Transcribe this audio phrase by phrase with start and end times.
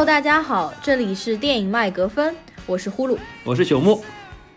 [0.00, 2.34] Hello，大家好，这里是电影麦格芬，
[2.64, 4.02] 我是呼噜，我是朽木。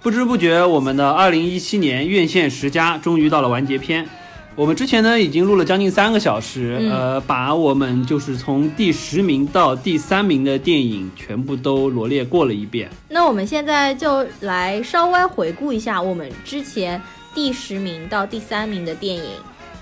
[0.02, 4.08] 不知不觉，我们的二零一七年院线十佳终于到了完结篇。
[4.56, 12.90] 我们之前呢已经录了将近三个小时，呃，把我们就是从第十名到第三名的电影全部都罗列过了一遍。
[13.10, 17.02] 那我们现在就来稍微回顾一下我们之前
[17.36, 19.26] 第十名到第三名的电影。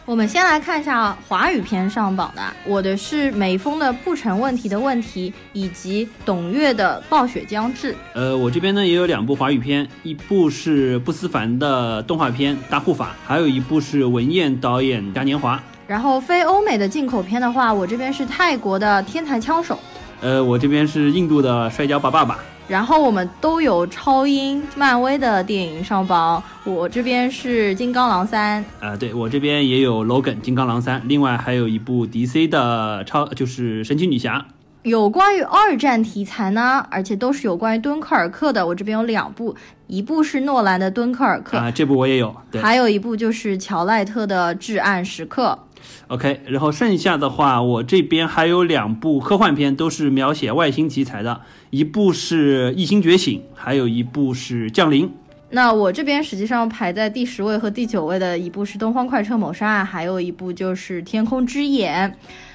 [0.04, 7.94] 我们先来看一下华语片上榜的，我的是美风的《不成问题的问题》，以及董月的《暴雪将至》。
[8.14, 15.56] 呃，我这边呢也有两部华语片，一部是不思凡的动画片《大护法》，还有一部是文彦导演《嘉年华》。
[15.88, 19.76] 然后非欧美的进口片的话，我这边是泰国的《天才枪手》。
[20.22, 22.36] 呃，我这边是印度的《摔跤吧，爸爸》。
[22.71, 34.45] 然后我们都有超英、漫威的电影上榜，我这边是《金刚狼三》啊，对我这边也有 Logan《金刚狼三》，另外还有一部 DC 的超，就是神奇女侠。
[34.83, 39.53] 有关于二战题材呢，而且都是有关于敦刻尔克的，我这边有两部，
[39.88, 45.59] 一部是诺兰的《敦刻尔克》啊，这部我也有，对还有一部就是乔赖特的《至暗时刻》。
[46.08, 55.08] OK，然后剩下的话，我这边还有两部科幻片，都是描写外星题材的，一部是《异星觉醒》，还有一部是《降临》。
[55.52, 62.09] 那我这边实际上排在第十位和第九位的一部是《东方快车谋杀案》，还有一部就是《天空之眼》。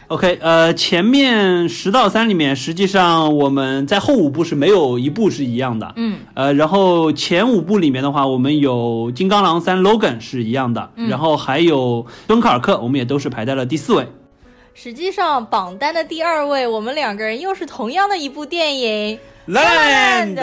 [0.09, 14.07] OK，呃，前面十到三里面，实际上我们在后五部是没有一部是一样的，嗯，呃，然后前五部里面的话，我们有《金刚狼三》Logan 是一样的，然后还有《敦刻尔克》，我们也都是排在了第四位。
[14.75, 19.19] 实际上榜单的第二位，我们两个人又是同样的一部电影
[19.53, 20.37] 《Land》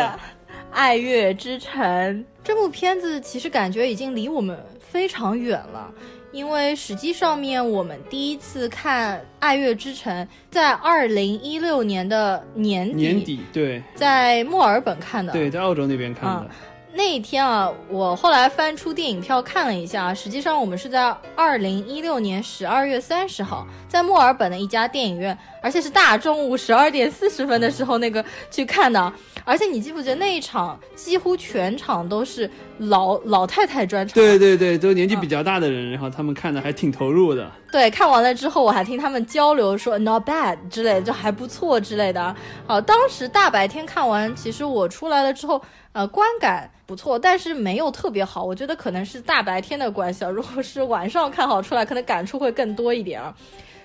[0.72, 2.26] 爱乐之城。
[2.44, 5.90] 这部片子其实感觉已经离我们非常远了。
[6.34, 16.50] 因为实际上面，我们第一次看《爱乐之城》在二零一六年的年底，年底对，在墨尔本看的，对，在澳洲那边看的。
[16.96, 29.14] 那一天啊，我后来翻出电影票看了一下，实际上我们是在二零一六年十二月三十号，在墨尔本的一家电影院，而且是大中午十二点四十分的时候那个去看的。
[29.46, 32.50] 而且你记不记得那一场几乎全场都是
[32.80, 34.16] 老老太太专场？
[34.16, 37.52] 对对对，都年纪比较大的人，然后他们看的还挺投入的。
[37.72, 42.36] 对，看完了之后我还听他们交流说 not bad 之类的，就还不错之类的。
[42.66, 45.62] 好，当时大白天看完，其实我出来了之后，
[45.92, 48.44] 呃，观感不错，但是没有特别好。
[48.44, 53.32] 我觉得可能是大白天的关系啊，如果是晚上看好出来，可能感触会更多一点啊。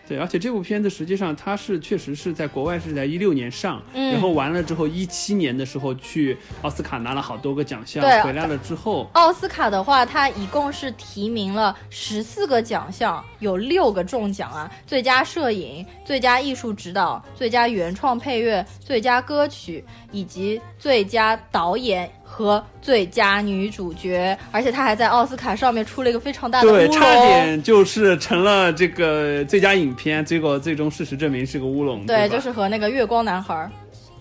[0.08, 22.10] 对，而且这部片子实际上它是确实是在国外是在一六年上，然后完了之后一七年的时候去奥斯卡拿了好多个奖项，回来了之后，奥斯卡的话，它一共是提名了十四个奖项，有六个中奖啊，最佳摄影、最佳艺术指导、最佳原创配乐、最佳歌曲以及最佳导演。
[22.30, 32.06] 和最佳女主角，而且她还在奥斯卡上面出了一个非常大的乌龙，对，差点就是成了这个最佳影片，结果最终事实证明是个乌龙。
[32.06, 33.68] 对，就是和那个月光男孩，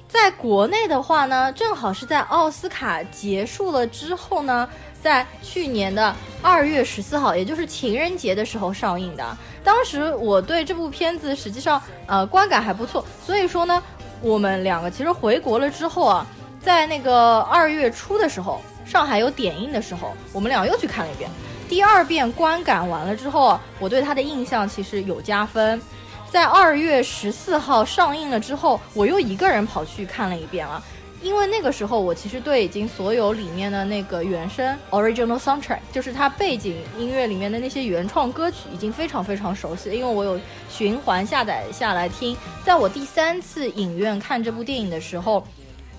[0.07, 4.68] 在国内的话呢，正好是在奥斯卡结束了之后呢，
[5.00, 9.38] 在去年的二月十四号，也就是情人节的时候上映的。
[9.63, 13.84] 当时我对这部片子实际上呃观感还不错，所以说呢，
[14.22, 16.25] 我们两个其实回国了之后啊。
[16.62, 21.29] 在那个二月初的时候，上海有点映的时候，我们俩又去看了一遍。
[21.69, 25.81] 第二遍观感完了之后，我对他的印象其实有加分。
[26.29, 30.84] 在二月十四号上映了之后，我又一个人跑去看了一遍了。
[31.22, 40.39] 因为那个时候我其实对已经所有里面的那个原声 original soundtrack，就是它背景音乐里面的那些原创歌曲已经非常非常熟悉，因为我有
[40.69, 42.38] 循环下载下来听。
[42.63, 45.45] 在我第三次影院看这部电影的时候。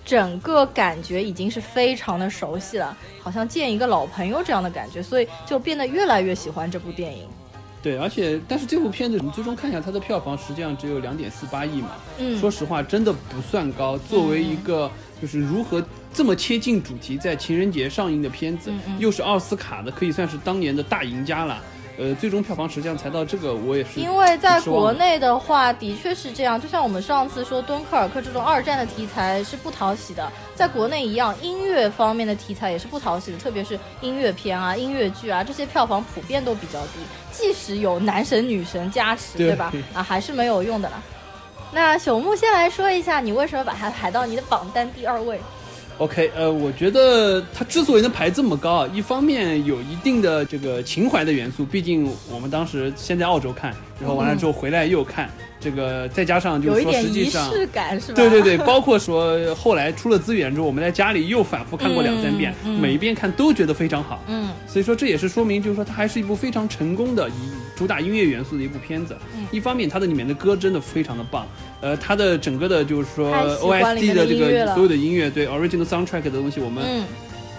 [0.09, 7.29] 整个感觉已经是非常的熟悉了，好像见一个老朋友这样的感觉，所以就变得越来越喜欢这部电影。
[7.83, 11.91] 对，而且但是这部片子你最终看一下，它的票房实际上只有两点四八亿嘛。
[12.17, 13.99] 嗯，说实话，真的不算高。
[13.99, 14.91] 作为一个
[15.21, 15.85] 就是如何
[16.15, 21.63] 这么贴近主题，在情人节上映的片子，又是奥斯卡的，可以算是当年的大赢家了。
[21.99, 23.99] 呃，最终票房实际上才到这个，我也是。
[23.99, 26.61] 因为在国内的话，的确是这样。
[26.61, 37.01] 就像我们上次说敦刻尔克这种二战的题材是不讨喜的，在国内一样，音乐方面的题材也是不讨喜的，特别是音乐片啊、音乐剧啊，这些票房普遍都比较低。
[37.33, 39.73] 即使有男神女神加持，对吧？
[39.93, 41.03] 啊，还是没有用的啦。
[41.73, 45.41] 那朽木先来说一下，你为什么把它排到你的榜单第二位
[45.99, 55.29] ？OK，呃，我觉得他之所以能排这么高啊，一方面有一定的这个情怀的元素，毕竟我们当时先在澳洲看，然后完了之后回来又看。
[55.61, 57.51] 这个再加上就是说，实际上？
[58.15, 64.23] 对对对，包括说后来出了资源之后，我们在家里又反复看过两三遍，每一遍看都觉得非常好。
[64.29, 67.33] 嗯，所以说这也是说明，就是说它还是一部非常成功的以
[67.75, 69.17] 主打音乐元素的一部片子。
[69.35, 71.45] 嗯一方面它的里面的歌真的非常的棒，
[71.81, 77.05] 呃，它的整个的就是说太喜欢里 OST 的的这个所有的音乐，对 original soundtrack 的东西，我们嗯，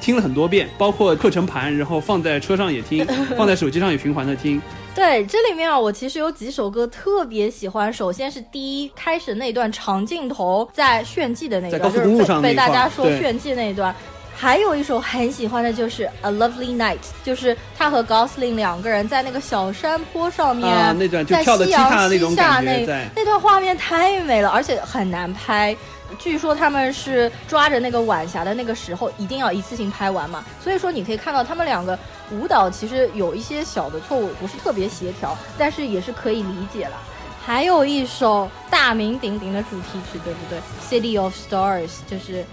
[0.01, 3.05] 听了很多遍，包括课程盘，然后放在车上也听，
[3.37, 4.61] 放在手机上也循环的听。
[4.95, 7.93] 对，这里面啊，我其实有几首歌特别喜欢。
[7.93, 12.05] 首先是第一开始那段长镜头在炫技的那段，就是
[12.41, 13.95] 被被大家说炫技那一段。
[14.35, 16.95] 还有一首很喜欢的就是《A Lovely Night》，
[17.25, 25.75] 就是他和 Gosling 两个人在那个小山坡上面，啊那段就在跳得夕阳踢踏的那种感觉那那段画面太美了，而且很难拍。
[26.17, 30.43] 据说他们是抓着那个晚霞的那个时候，一定要一次性拍完嘛。
[30.61, 31.97] 所以说你可以看到他们两个
[32.31, 36.97] 舞蹈其实有一些小的错误，不是特别协调，但是也是可以理解了。
[37.45, 42.45] 还有一首大名鼎鼎的主题曲，对不对？City of Stars，就是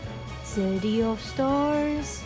[0.45, 2.21] City of Stars。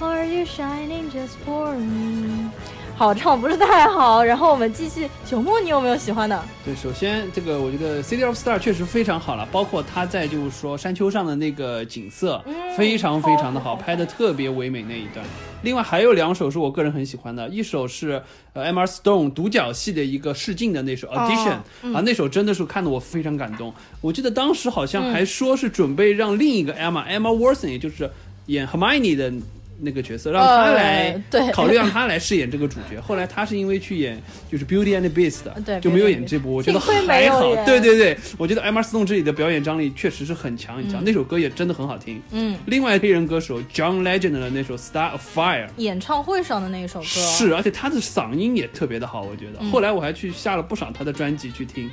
[0.00, 2.50] Are you shining just for me？
[2.94, 5.08] 好唱不是太好，然后我们继续。
[5.26, 6.40] 九墨，你有没有喜欢的？
[6.64, 15.24] 对，首先这个我觉得《City of Star》确实非常好了，包括他在就是说山丘上的那个景色，嗯非常非常的好，好拍的特别唯美那一段。
[15.62, 18.22] 另外还有两首是我个人很喜欢的，一首是
[18.52, 23.74] 呃 Emma Stone 独角戏的一个试镜的那首 Audition、嗯啊，那首真的是看得我非常感动。
[24.00, 28.08] 我记得当时好像还说是准备让另一个 Emma、Emma Watson，也就是
[28.46, 29.32] 演 Hermione 的。
[29.84, 31.20] 那个角色让他来、
[31.52, 34.20] 考虑让他来饰演这个主角， 后来他是因为去演
[34.50, 36.54] 就是 Beauty and the Beast 的，对就没有演这部。
[36.54, 42.22] 我觉得还好，对对对，我觉得 Emma Stone 这里的表演张力确实是很强很强，嗯那首歌也真的很好听。
[42.30, 45.66] 嗯，另外黑人歌手 John Legend 的那首 Star of Fire。
[45.78, 49.58] 演唱会上的那一首歌，是，而且他的嗓音也特别的好，我觉得。
[49.60, 51.90] 嗯后来我还去下了不少他的专辑去听。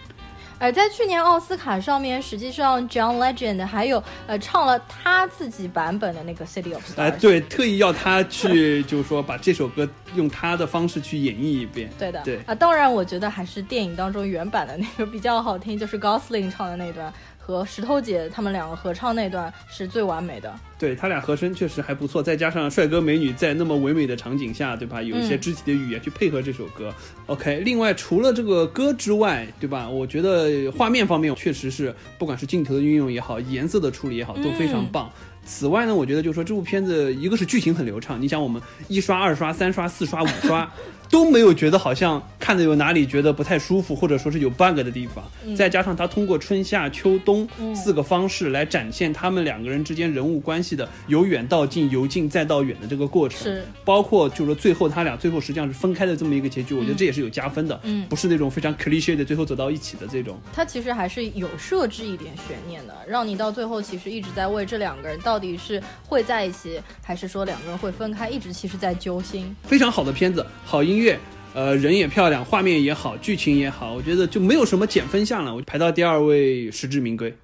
[0.59, 7.01] 而在去年奥斯卡上面，实际上 John Legend 还有呃唱了他自己版本的那个 City of Stars。
[7.01, 11.89] 哎、对，特意要他去，就是说把这首歌用他的方式去演绎一遍。
[11.97, 17.11] 对的，对啊，当然我觉得还是电影当中原版的那个比较好听，就是 Gosling 唱的那段
[17.49, 20.53] 和石头姐他们两个合唱那段是最完美的。
[20.77, 25.01] 对他俩和声确实还不错，再加上帅哥美女在那么唯美的场景下，对吧？
[25.01, 26.93] 有一些嗯肢体的语言去配合这首歌。
[27.25, 29.89] OK，另外除了这个歌之外，对吧？
[29.89, 35.11] 我觉得画面方面确实是，不管是镜头的运用也好，颜色的处理也好，都非常棒。
[35.43, 40.71] 此外呢，我觉得就是说这部片子，一个是剧情很流畅，你想我们一刷、二刷、三刷、四刷、五刷。
[41.09, 45.23] 都没有觉得好像看的有哪里觉得不太舒服，或者说是有 bug 的地方。
[45.55, 53.39] 再加上他通过春夏秋冬四个方式来展现他们两个人之间人物关系的由远到近、由近再到远的这个过程。
[53.41, 57.79] 是，包括就是说最后他俩最后实际上是分开的这么一个结局，我觉得这也是有加分的。
[57.83, 60.39] 嗯不是那种非常 cliche 的最后走到一起的这种。
[60.53, 69.55] 他其实还是有设置一点悬念的，让你到最后其实一直在为这两个人到底是会在一起，还是说两个人会分开，一直其实在揪心。
[69.63, 71.17] 非常好的片子，好音乐，
[71.53, 75.55] 呃，人也漂亮，画面也好，剧情也好，我觉得就没有什么减分项了。
[75.55, 77.35] 我排到第二位，实至名归。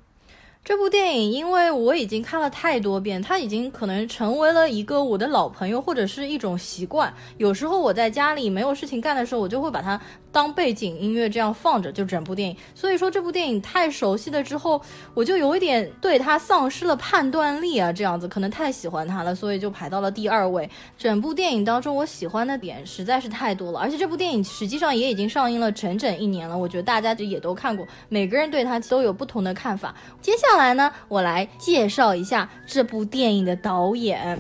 [0.64, 7.14] 这部电影，因为我已经看了太多遍，它已经可能成为了一个我的老朋友，或者是一种习惯。
[7.38, 10.02] 有时候我在家里没有事情干的时候，我就会把它
[10.36, 12.58] 当背景音乐这样放着，就整部电影。
[12.74, 14.82] 所以说这部电影太熟悉了之后，
[15.14, 20.70] 我就有一点对它丧失了判断力啊，这样子可能太喜欢它了，所以就排到了第二位。
[20.98, 29.96] 整部电影当中，我喜欢的点实在是太多了，而且这部电影实际上也已经上映了整整一年了，我觉得大家也都看过，每个人对它都有不同的看法。
[30.22, 34.38] 接下来呢，我来介绍一下这部电影的导演。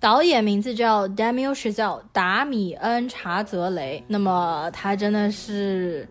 [0.00, 4.02] 导演名字叫 Damiel c h a z e l l 达米恩·查泽雷。
[4.06, 6.08] 那么他真的是，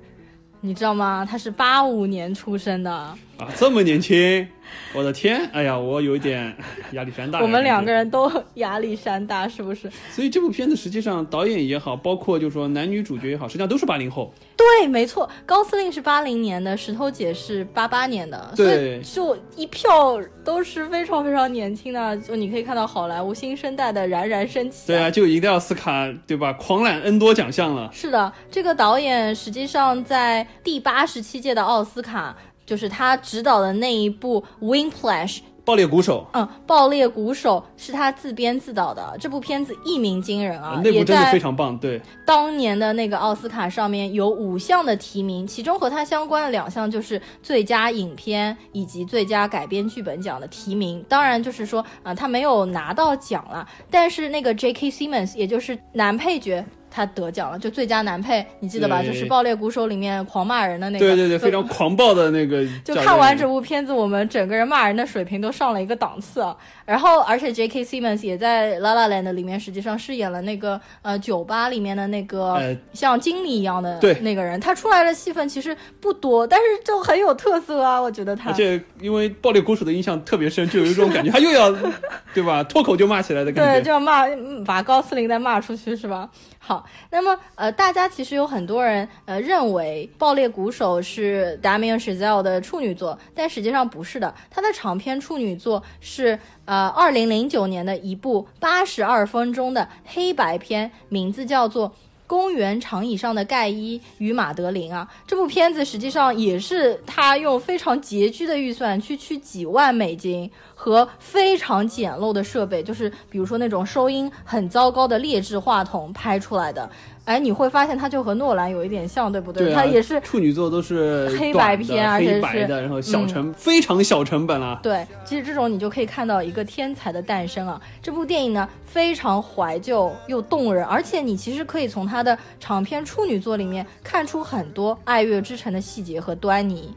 [0.59, 1.25] 你知道吗？
[1.25, 3.17] 他是八五年出生的。
[3.37, 4.47] 啊，这么年轻，
[4.93, 5.47] 我的天！
[5.53, 6.55] 哎呀，我有一点
[6.93, 7.39] 压力山大。
[7.39, 9.87] 我们两个人，都压力山大，是不是？
[10.09, 14.33] 所以这部片子实际上导演也好，包括就是说男女主角也好，实际上都是八零后。
[14.55, 22.17] 对，没错，高司令是八零年的，石头姐是八八年的，所以就一票都是非常非常年轻的。
[22.17, 26.51] 就你可以看到好莱坞新生代的冉冉升起、对啊，就赢得奥斯卡，对吧？
[26.53, 27.87] 狂揽 N 多奖项了。
[27.93, 32.35] 是的，这个导演实际上在第八十七届的奥斯卡，
[32.67, 35.37] 就是他执导的那一部《Wingplash》。
[35.65, 41.77] 爆裂鼓手，嗯，爆裂鼓手是他自编自导的，这部片子一鸣惊人啊，也那部真的在非常棒。
[41.77, 51.03] 对，当年的那个奥斯卡上面有五项的提名，其中和他相关的两项就是最佳影片以及最佳改编剧本奖的提名。
[51.09, 54.89] 当然，就是说啊、他没有拿到奖了，但是那个 J.K.
[54.89, 56.63] Simmons，也就是男配角。
[56.97, 59.03] 他得奖了，就最佳男配，你记得吧？
[59.03, 61.05] 就是《爆裂鼓手》里面狂骂人的那个。
[61.05, 62.65] 对对对，非常狂暴的那个。
[62.83, 66.57] 就看完这部片子，我们整个人骂人的水平都上了一个档次啊。
[66.87, 67.83] 然后，而且 J.K.
[67.83, 74.59] Simmons 也在《La La Land》里面，实际上饰演了那个呃酒吧里面的那个像经理一样的那个人。
[74.59, 78.49] 他出来的戏份其实不多，但是就很有特色啊，我觉得他。
[78.49, 81.71] 而且因为《爆裂鼓手》的印象特别深，就有一种感觉，他又要
[82.33, 83.73] 对吧，脱口就骂起来的感觉。
[83.73, 84.23] 对，就要骂，
[84.65, 86.27] 把高司令再骂出去是吧？
[86.59, 101.93] 好，那么呃，大家其实有很多人呃认为《爆裂鼓手》是 Damien Chazelle 的处女作，但实际上不是的，他的长篇处女作是呃二零零九年的一部八十二分钟的黑白片，名字叫做。
[102.29, 116.87] 公园长椅上的盖伊与马德琳啊，这部片子实际上也是他用非常拮据的预算，区区几万美金和非常简陋的设备，就是比如说那种收音很糟糕的劣质话筒拍出来的。
[117.25, 119.65] 哎，你会发现它就和诺兰有一点像，对不对？
[119.65, 124.79] 对，它也是处女座，都是黑白片，而且是黑白的，然后小成非常小成本啊。
[124.81, 127.81] 对，其实这种你就可以看到一个天才的诞生啊！
[128.01, 136.95] 这部电影呢非常怀旧又动人，而且你其实可以从它的长篇处女作里面看出很多爱乐之城的细节和端倪。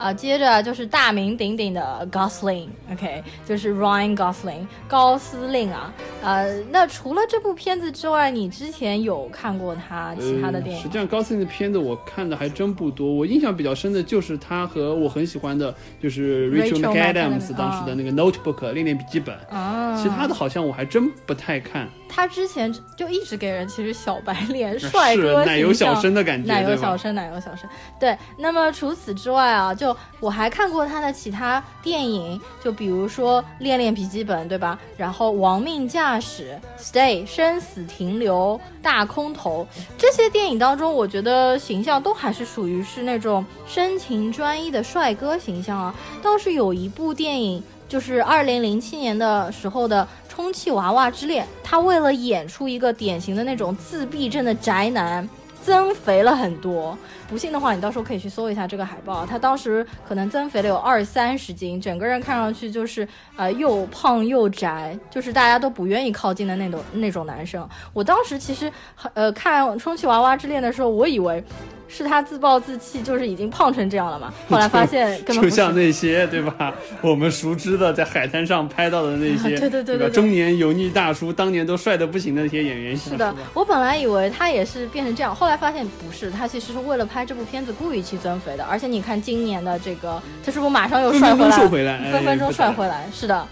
[0.00, 5.92] 啊，接着就是大名鼎鼎的 Gosling，OK，就是 Ryan Gosling，高司令啊。
[6.22, 10.82] 呃，那除了这部片子之外，你之前有看过他其他的电影？
[10.82, 13.12] 实际上，高司令的片子我看的还真不多。
[13.12, 19.36] 我印象比较深的就是他和我很喜欢的，就是 Rachel McAdams 当时的那个 Notebook 练练笔记本。
[19.50, 21.86] 啊，其他的好像我还真不太看。
[22.12, 27.70] 他之前就一直给人其实小白脸帅哥奶油小生的感觉，奶油小生，奶油小生。
[28.00, 34.76] 对，那么除此之外啊，就我还看过他的其他电影，就比如说《恋恋笔记本》，对吧？
[34.96, 45.94] 然后《亡命驾驶》、Stay、生死停留、大空头这些电影当中，我觉得形象都还是属于是那种深情专一的帅哥形象啊。
[46.20, 50.06] 倒是有一部电影，就是二零零七年的时候的。
[50.40, 55.28] 充气娃娃之恋，他为了演出一个典型的那种自闭症的宅男，
[55.62, 56.96] 增肥了很多。
[57.28, 59.26] 不信的话，你到时候可以去搜一下这个海报。
[59.26, 63.06] 他当时可能增肥了有二三十斤，整个人看上去就是
[63.36, 67.68] 呃又胖又宅，就是大家都不愿意靠近的那种那种男生。
[67.92, 68.72] 我当时其实
[69.12, 71.44] 呃看充气娃娃之恋的时候，我以为。
[71.90, 74.32] 是他自暴自弃，就是已经胖成这样了嘛？
[74.48, 76.72] 后来发现 根本就像那些对吧？
[77.02, 82.96] 我们熟知的在海滩上拍到的那些，对对对对中年油腻大叔，当年都帅的不行的那些演员。
[82.96, 88.64] 是的， 我本来以为他也是变成这样，后来发现不是，他其实是为了拍这部片子故意去增肥的。
[88.64, 92.12] 而且你看今年的这个，他是不是马上又帅回来？
[92.12, 93.46] 分分钟帅回来，是的。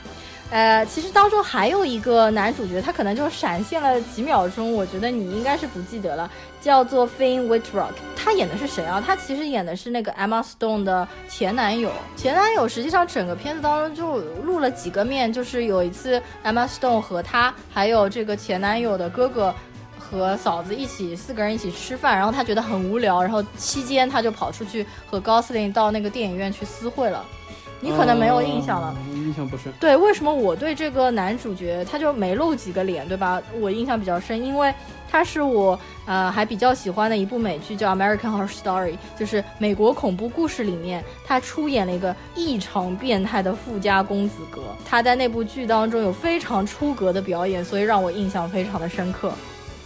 [0.51, 7.93] 呃，其实当中还有一个男主角，他可能就闪现了几秒钟，我觉得你应该是不记得了，叫做 Finn Wittrock。
[8.17, 9.03] 他演的是谁啊？
[9.05, 11.93] 他其实演的是那个 Emma Stone 的前男友。
[12.17, 19.55] 前男友实际上整个片子当中就露了几个面，就是有一次 Emma Stone 和他还有这个前男友的哥哥
[19.99, 27.23] 和嫂子一起四个人一起吃饭，然后他觉得很无聊，然后期间他就跑出去和高司令到那个电影院去私会了。
[27.81, 29.73] 你可能没有印象了，印象不深。
[29.79, 33.41] 对，为什么我对这个男主角他就没露几个脸，对吧？
[33.61, 34.75] 我印象比较深，因为
[35.09, 44.61] 他是我呃还比较喜欢的一部美剧，叫《American Horror Story》，就是美国恐怖故事里面，他出演了一个异常变态的富家公子哥。
[44.85, 49.33] 他在那部剧当中有非常出格的表演，所以让我印象非常的深刻。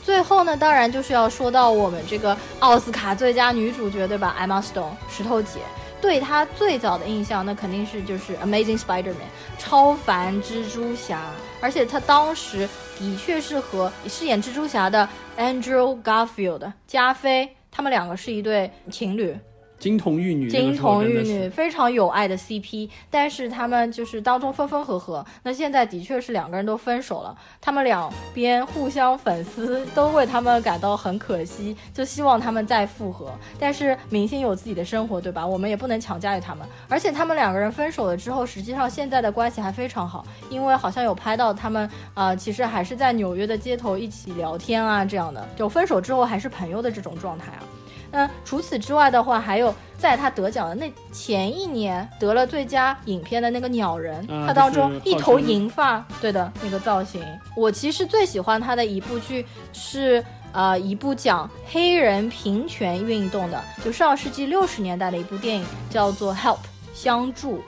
[0.02, 5.60] 最后呢，当然就是要说到我们这个奥斯卡最佳女主角，对吧？Emma Stone，石头姐。
[6.02, 9.14] 对他最早的印象，那肯定是就是《Amazing Spider-Man》
[9.56, 11.30] 超凡蜘蛛侠，
[11.60, 12.68] 而且他当时
[12.98, 19.38] 的确是和饰演蜘蛛侠的 Andrew Garfield 加菲，他们两个是一对情侣。
[19.82, 25.26] 金童玉女，金童玉女非常有爱的 CP，但是他们就是当中分分合合。
[25.42, 33.32] 那现在的确是两个人都分手了，他们两边互相粉丝都为他们感到很可惜，就希望他们再复合。
[33.58, 35.44] 但是明星有自己的生活，对吧？
[35.44, 36.64] 我们也不能强加于他们。
[36.88, 47.64] 而且他们两个人分手了之后，实际上现在的关系还非常好，因为好像有拍到他们啊，其实还是在纽约的街头一起聊天啊，这样的，就分手之后还是朋友的这种状态啊。
[48.12, 57.24] 那除此之外的话，还有在他得奖的那前一年得了最佳影片的那个鸟人，他当中一头银发，对的那个造型。
[57.56, 66.56] 我其实最喜欢他的一部剧是呃一部讲黑人平权运动的，就上世纪六十年代的一部电影，叫做《Help》
[66.94, 67.62] 相助。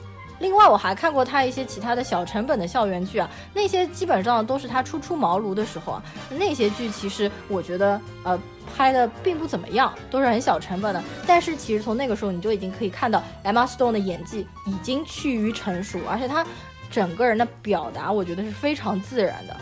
[0.45, 8.39] 另外，我还看过他一些其他的小成本的校园剧啊，那些基本上都是他初出茅庐的时候啊，那些剧其实我觉得呃
[8.77, 11.03] 拍的并不怎么样，都是很小成本的。
[11.25, 16.45] 但是其实从那个时候你就已经可以看到 Emma Stone 的演技已经趋于成熟，而且他
[16.91, 19.57] 整个人的表达我觉得是非常自然的。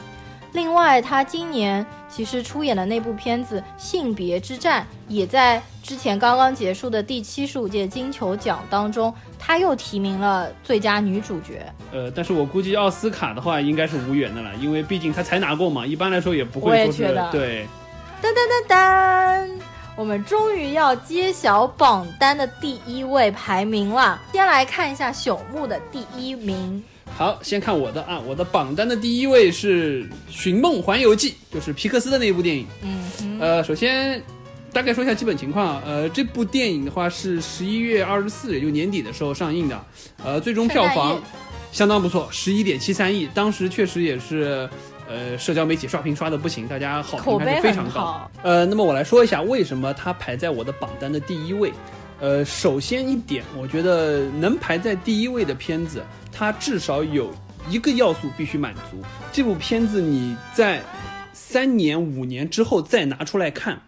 [0.53, 11.65] 另外，他今年其实出演的那部片子《性别之战》也在之前刚刚结束的第七十五届金球奖当中，他又提名了最佳女主角。
[11.91, 17.67] 呃，但是我估计奥斯卡的话应该是无缘的了，因为毕竟他才拿过嘛，一般来说也不我也会说是觉得对。
[18.21, 19.49] 噔噔噔噔，
[19.95, 24.21] 我们终于要揭晓榜单的第一位排名了。
[24.31, 26.81] 先来看一下朽木的第一名，
[27.15, 32.65] 好，先看我的啊，我的榜单的第一位是《寻梦环游记》，就是皮克斯的那一部电影。
[32.81, 34.21] 嗯，呃，首先
[34.71, 39.85] 大概说一下基本情况啊，呃，这部电影的话是十一月二十四日，也就年底的时候上映的，
[40.23, 41.21] 呃，最终票房
[41.71, 44.69] 相当不错，十一点七三亿，当时确实也是。
[45.05, 48.31] 呃，社交媒体刷屏刷的不行，大家好评还是非常高。
[48.41, 51.73] 呃，那么我来说一下为什么它排在我的榜单的第一位。
[52.21, 56.01] 呃，首先一点，我觉得能排在第一位的片子，
[56.33, 57.31] 它至少有
[57.69, 58.97] 一个要素必须满足。
[59.31, 60.81] 这部片子你在
[61.31, 63.81] 三年、五年之后再拿出来看，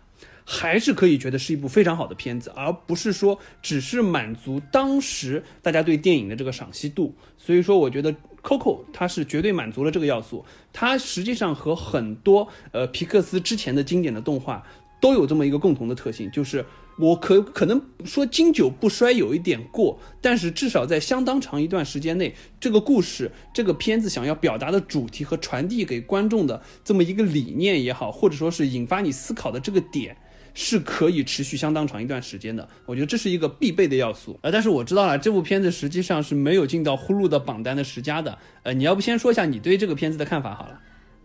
[0.46, 7.14] 还是可以觉得是一部非常好的片子，而不是说只是满足当时大家对电影的这个赏析度。
[7.38, 10.46] 所以说，我觉得 Coco 它是绝对满足了这个要素。
[10.72, 14.64] 它实际上和很多呃皮克斯之前的经典的动画
[15.02, 16.64] 都有这么一个共同的特性，就是
[16.98, 30.16] 我可可能说经久不衰有一点过，但是至少在相当长一段时间内，这个故事这个片子想要表达的主题和传递给观众的这么一个理念也好，或者说是引发你思考的这个点。
[30.58, 34.40] 是可以持续相当长一段时间的，我觉得这是一个必备的要素。
[34.42, 38.38] 呃，但是我知道了，这部片子实际上是没有进到呼噜的榜单的十佳的。
[38.64, 40.80] 呃，你要不先说一下你对这个片子的看法好了？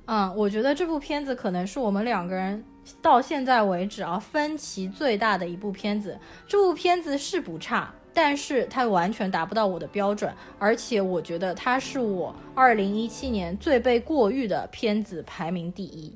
[0.07, 2.61] 嗯，我觉得这部片子可能是我们两个人
[3.03, 6.19] 到现在为止啊分歧最大的一部片子。
[6.47, 16.15] 这部片子是不差，但是它完全达不到我的标准，而且我觉得它是我二零一七年最被过誉的片子排名第一。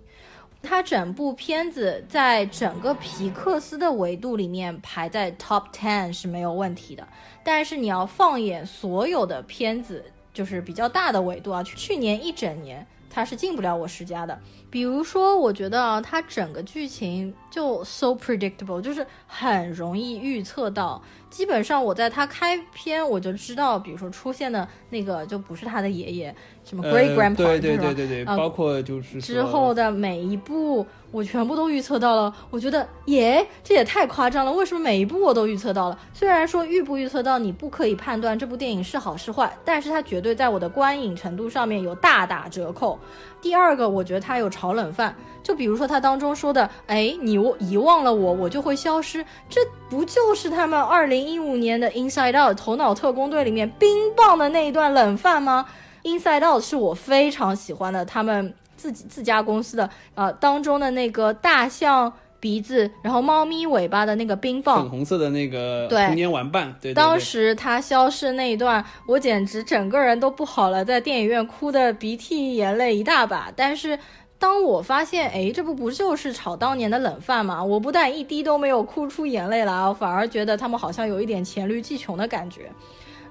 [0.67, 7.07] 它整部片子在整个皮克斯的维度里面排在 top ten 是没有问题的，
[7.45, 14.37] 但是你要放眼所有的片子，就是比较大的维度啊，去年一整年它是进不了我十佳的。
[14.69, 21.01] 比如说，我觉得啊，它整个剧情就 so predictable，就是很容易预测到。
[21.31, 32.35] 基本上我在它开篇我就知道，比如说出现的那个就不是他的爷爷，什么 great 呃 grandpa，、对对对对对，啊包括就是之后的每一步，我全部都预测到了。
[32.51, 34.53] 我觉得耶，这也太夸张了！
[34.53, 35.97] 为什么每一步我都预测到了？
[36.13, 42.99] 虽然说预不预测到你不可以判断这部电影是好是坏，但是它绝对在我的观影程度上面有大打折扣。
[43.41, 55.67] 第二个，我觉得它有炒冷饭，就比如说它当中说的，哎，你遗忘了我，我就会消失，这不就是他们二零一五年的《Inside Out》头脑特工队里面冰棒的那一段冷饭吗
[56.03, 73.51] ？Inside Out 是我非常喜欢的，他们自己自家公司的呃当中的那个大象鼻子，然后猫咪尾巴的那个冰棒粉，红色的那个童年玩伴，对对对，当时他消失那一段，我简直整个人都不好了，在电影院哭的鼻涕眼泪一大把。
[73.57, 73.99] 但是
[74.39, 77.65] 当我发现，哎，这不不就是炒当年的冷饭吗？
[77.65, 82.71] 我不但一滴都没有哭出眼泪来，我反而觉得他们好像有一点黔驴技穷的感觉。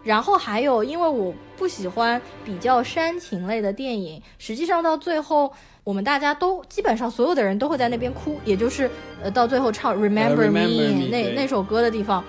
[0.04, 5.52] 然后还有，因为我不喜欢比较煽情类的电影，实际上到最后，
[5.84, 8.90] 我们大家都基本上所有的人都会在那边哭，也就是
[9.24, 12.24] 呃到最后唱 Remember Me,、那那首歌的地方。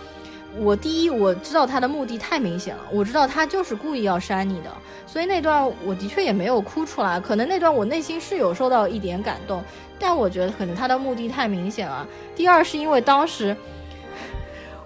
[0.57, 4.71] 我第一，我知道他的目的太明显了，我知道他就是故意要删你的，
[5.05, 7.19] 所以那段我的确也没有哭出来。
[7.19, 9.61] 可能那段我内心是有受到一点感动，
[9.99, 12.07] 但我觉得可能他的目的太明显了。
[12.37, 13.57] 第二是因为当时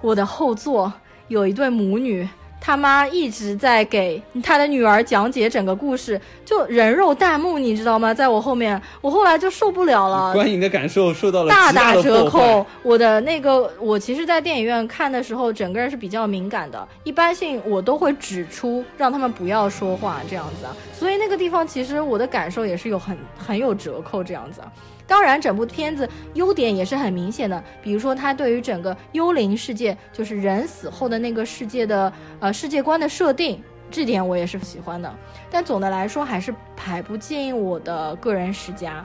[0.01, 0.90] 我的后座
[1.27, 2.27] 有一对母女，
[2.61, 8.12] 他妈一直在给他的女儿讲解整个故事，就人肉弹幕，你知道吗？
[8.12, 12.64] 在我后面，我后来就受不了了，观影的感受受到了大大打折扣。
[12.83, 16.87] 我的那个，我其实，在电影院看的时候，整个人是比较敏感的。
[17.05, 20.77] 一般性我都会指出，让他们不要说话这样子啊。
[20.92, 24.73] 所以那个地方，其实我的感受也是有很很有折扣这样子啊。
[25.09, 35.12] 当然，整部片子优点也是很明显的，比如说它对于整个幽灵世界，就是人死后的那个世界的呃世界观的设定，这点我也是喜欢的。
[35.51, 39.03] 但总的来说，还是排不进我的个人十佳。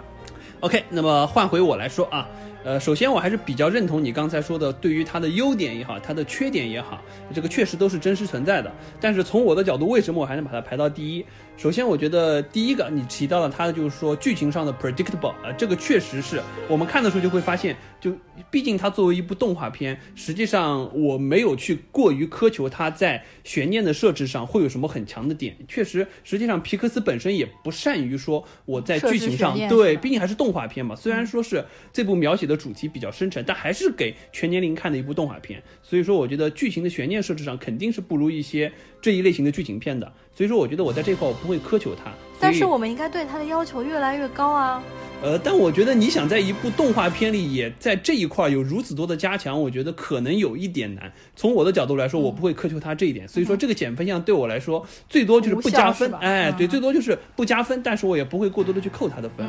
[0.60, 2.28] OK，那么换回我来说啊，
[2.66, 7.02] 呃，首先我还是比较认同你刚才说的，对于它的优点也好，它的缺点也好，
[7.34, 8.70] 这个确实都是真实存在的。
[9.00, 11.26] 但是从我的角度，为什么我还能把它排到第一？
[11.56, 18.12] 首先，我觉得第一个你提到了它的就是说剧情上的 predictable 啊，这个确实是我们看的时候就会发现，就
[18.52, 25.56] 毕竟它作为一部动画片，实际上我没有去过于苛求它在悬念的设置上会有什么很强的点。
[25.68, 30.94] 确实，实际上皮克斯本身也不善于说我在剧情上对，毕竟还是动画片嘛。
[30.96, 31.64] 虽然说是
[31.94, 35.64] 这部描写的主题比较深沉，但还是给全年龄看的一部动画片。
[35.82, 38.70] 所以说，我觉得剧情的悬念设置上肯定是不如一些
[39.02, 40.12] 这一类型的剧情片的。
[40.36, 42.12] 所以说，我觉得我在这块我不会苛求他。
[42.40, 44.84] 但是我们应该对他的要求越来越高啊。
[45.22, 51.10] 呃，但我觉得你想在一部动画片里也在这一块有如此多的加强，我觉得可能有一点难。
[51.34, 53.26] 从我的角度来说，我不会苛求他这一点。
[53.26, 56.12] 所以说，这个减分项对我来说最多就是不加分。
[56.16, 59.46] 哎，对，最多就是不加分，但是我也不会过多的去扣他的分。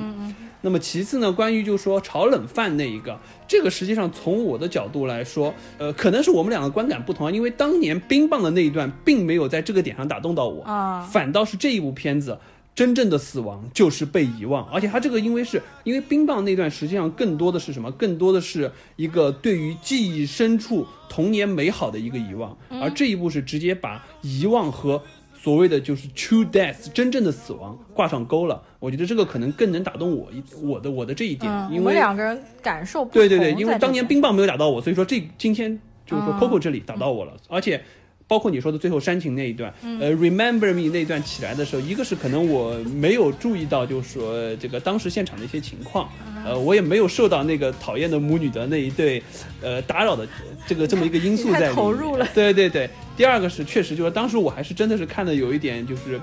[0.60, 7.30] 那么其次呢，关于就是说炒冷饭那一个，这个实际上从我的角度来说，呃，可能是我们两个观感不同啊。
[7.30, 12.38] 因为当年冰棒的那一段并没有在这个点上打动到我啊，反倒是这一部片子。
[12.74, 17.88] 真正的死亡就是被遗忘，而且他这个因为是因为冰棒那段实际上更多的是什么？
[17.92, 25.00] 更多的是一个对于记忆深处童年美好的一个遗忘，而这一步是直接把遗忘和
[25.44, 28.62] 所谓的就是 true death 真正的死亡挂上钩了。
[28.78, 37.82] 我觉得这个可能更能打动我一我的我的这一点，因为两个人感受对对对，因为当年冰棒没有打到我，所以说这今天就是说 Coco 这里打到我了，而且。
[38.26, 46.08] 包括你说的最后煽情那一段，呃，Remember Me 那一段起来的时候，一个是可能我没有注意到，就是说这个当时现场的一些情况，
[46.44, 49.22] 呃，我也没有受到那个讨厌的母女的那一对，
[49.60, 50.26] 呃，打扰的
[50.66, 51.74] 这个这么一个因素在里。
[51.74, 52.26] 投入了。
[52.34, 56.18] 对对对，第二个是确实就是当时我还是真的是看的有一点就是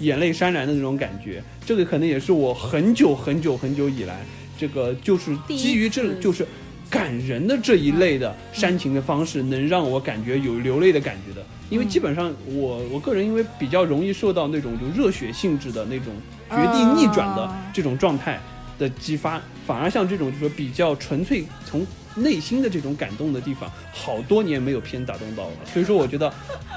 [0.00, 4.26] 眼泪潸然的那种感觉，这个可能也是我很久很久很久以来
[4.58, 6.44] 这个就是基于这就是。
[6.90, 16.14] 感人的这一类的煽情的方式，能让我感觉有流泪的感觉的，因为基本上我我个人因为比较容易受到那种就热血性质的那种
[16.50, 18.38] 绝地逆转的这种状态
[18.78, 26.32] 的激发，反而像这种就说比较纯粹从内心的这种感动的地方，好多年没有片打动到了，所以说我觉得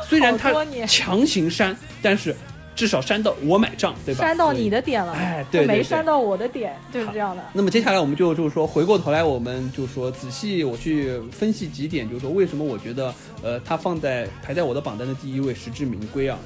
[0.07, 0.51] 虽然他
[0.87, 2.35] 强行删，但是。
[2.77, 4.23] 至少删到我买账，对吧？
[4.23, 7.43] 删到你的点了，哎，对，没删到我的点，就是这样的。
[7.51, 13.11] 那么接下来我们就就是说，回过头来，我们就说仔细我去分析几点，就是说为什么我觉得，
[13.41, 16.37] 呃，它放在排在我的榜单的第一位，实至名归啊。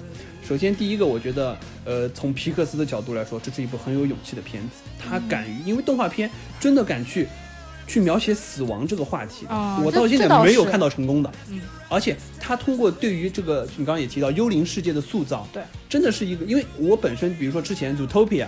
[0.48, 7.28] 首先第一个，我觉得，呃，从皮克斯的角度来说，这是一部很有勇气的片子，他敢于，因为动画片真的敢去。
[7.91, 9.45] 去描写死亡这个话题，
[9.84, 11.30] 我到现在没有看到成功的。
[11.49, 18.45] 嗯，而且他通过对于这个，你刚刚也提到幽灵世界的塑造，对，真的是一个，因为我本身，比如说之前《Zootopia》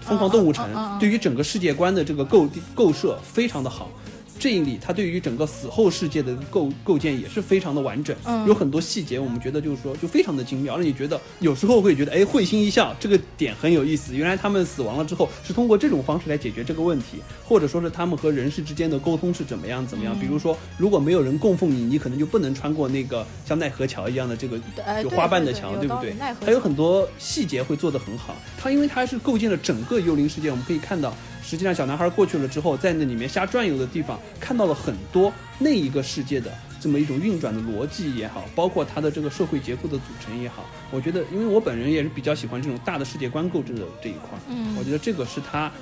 [0.00, 0.66] 疯狂动物城，
[0.98, 3.90] 对于整个世界观的这个构构设非常的好。
[4.38, 14.14] 这一里，它对于整个死后世界的构构建也是非常的完整，有很多细节，我们觉得就是说就非常的精妙，让你觉得有时候会觉得哎会心一笑，这个点很有意思。
[14.14, 20.18] 原来他们死亡了之后是通过这种方式来解决这个问题，或者说是他们和人世之间的沟通是怎么样怎么样。
[20.18, 24.58] 比如说，如果没有人供奉你，你可能就不能穿过那个像奈何桥一样的这个
[25.02, 26.14] 有花瓣的墙，对不对？
[26.44, 28.36] 还有很多细节会做得很好。
[28.56, 31.12] 它因为它是构建了整个幽灵世界，我们可以看到。
[31.48, 40.66] 实际上，小男孩过去了之后，在那里面瞎转悠的地方，看到了很多那一个世界的这么一种运转的逻辑也好，包括它的这个社会结构的组成也好。
[40.90, 45.72] 我觉得，因为我本人也是比较喜欢这种大的世界观构筑的这一块，嗯，我觉得这个是他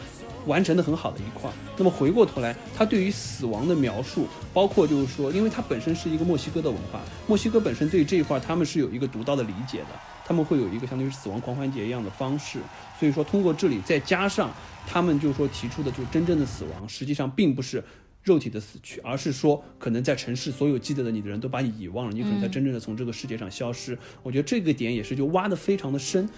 [0.46, 1.50] 完成的很好的一块。
[1.76, 12.58] 那么回过头来，他对于死亡的描述，包括就是说，因为它本身是一个墨西哥的文化，墨西哥本身对这一块他们是有一个独到的理解的，他们会有一个相当于死亡狂欢节一样的方式。
[12.98, 14.50] 所以说，通过这里再加上
[14.84, 17.82] 他们就说提出的，就真正的死亡，实际上并不是
[18.24, 23.96] 肉体的死去，而是说可能在城市所有记得的你的人都把你遗忘了，你可能才真正的从这个世界上消失。
[24.24, 26.28] 我觉得这个点也是就挖的非常的深，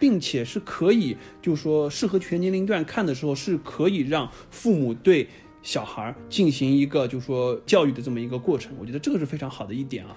[0.00, 5.28] 并且是可以就说适合全年龄段看的时候，是可以让父母对
[5.62, 8.72] 小孩进行一个就是说教育的这么一个过程。
[8.80, 10.16] 我觉得这个是非常好的一点啊。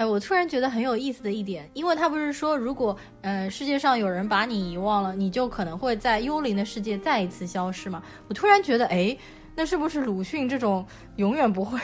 [0.00, 8.02] 哎，我突然觉得很有意思的一点，因为他不是说，如果呃世界上有人把你遗忘了，你就可能会在幽灵的世界再一次消失嘛。
[8.26, 9.14] 我突然觉得，哎，
[9.54, 10.86] 那是不是鲁迅这种
[11.16, 11.78] 永远不会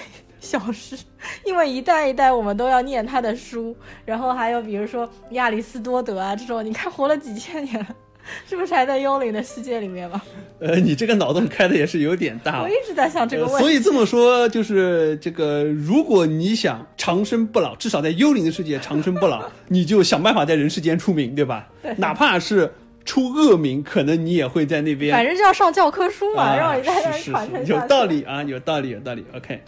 [0.46, 0.96] 消失？
[1.44, 7.86] 因为一代一代我们都要念他的书，然后还有比如说亚里士多德啊这种，你看活了几千年了。
[8.44, 10.20] 是不是还在幽灵的世界里面吗？
[10.58, 12.60] 呃，你这个脑洞开的也是有点大。
[12.60, 13.60] 我一直在想这个问题。
[13.60, 21.68] 所以这么说，就是这个，如果你想长生不老，至少在幽灵的世界长生不老， 你就想办法在人世间出名，对吧？
[21.80, 21.94] 对。
[21.98, 22.68] 哪怕是
[23.04, 25.14] 出恶名，可能你也会在那边。
[25.14, 27.88] 反正就要上教科书嘛，啊让你在那传承是有下去。
[27.88, 29.24] 道理啊，有道理，有道理。
[29.36, 29.62] OK，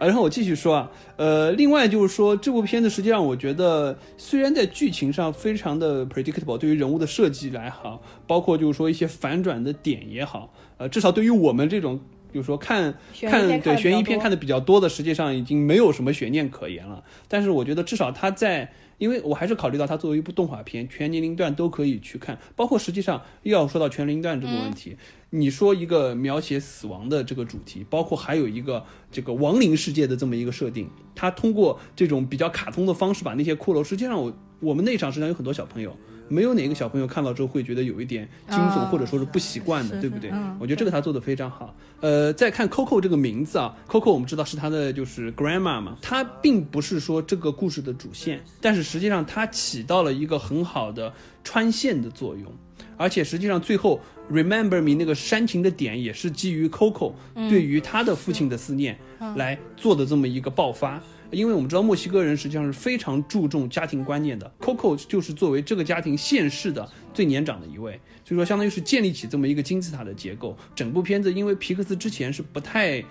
[0.00, 12.00] 啊，然后我继续说啊，呃，另外就是说，这部片子实际上我觉得，虽然在剧情上非常的 predictable，对于人物的设计来好，包括就是说一些反转的点也好，呃，至少对于我们这种。
[12.32, 17.02] 就是说看看对悬疑片看的比较多的，实际上已经没有什么悬念可言了。
[17.26, 24.94] 但是我觉得至少它在，因为我还是考虑到它作为一部动画片，全年龄段都可以去看，包括实际上又要说到全年龄段这个问题。
[25.30, 35.96] 你说一个描写死亡的这个主题，包括还有一个这个亡灵世界的这么一个设定，它通过这种比较卡通的方式把那些骷髅，实际上我我们那场实际上有很多小朋友。
[36.30, 40.30] 没有哪个小朋友看到之后会觉得有一点惊悚，啊或者说是不习惯的，对不对？
[40.60, 41.74] 我觉得这个他做的非常好。
[42.00, 51.12] 呃，再看 Coco 这个名字啊，Coco 我们知道是他的就是 grandma 嘛，他并不是说这个故事的主线，但是实际上它起到了一个很好的
[51.42, 52.46] 穿线的作用。
[52.96, 53.98] 而且实际上最后
[54.30, 58.98] Remember Me 那个煽情的点也是基于 Coco 对于他的父亲的思念
[59.36, 61.02] 来做的这么一个爆发。
[61.30, 70.56] 因为我们知道墨西哥人实际上是非常注重家庭观念的，Coco 就是作为这个家庭现世的最年长的一位，所以说相当于是建立起这么一个金字塔的结构。
[70.74, 73.04] 整部片子因为皮克斯之前是不太。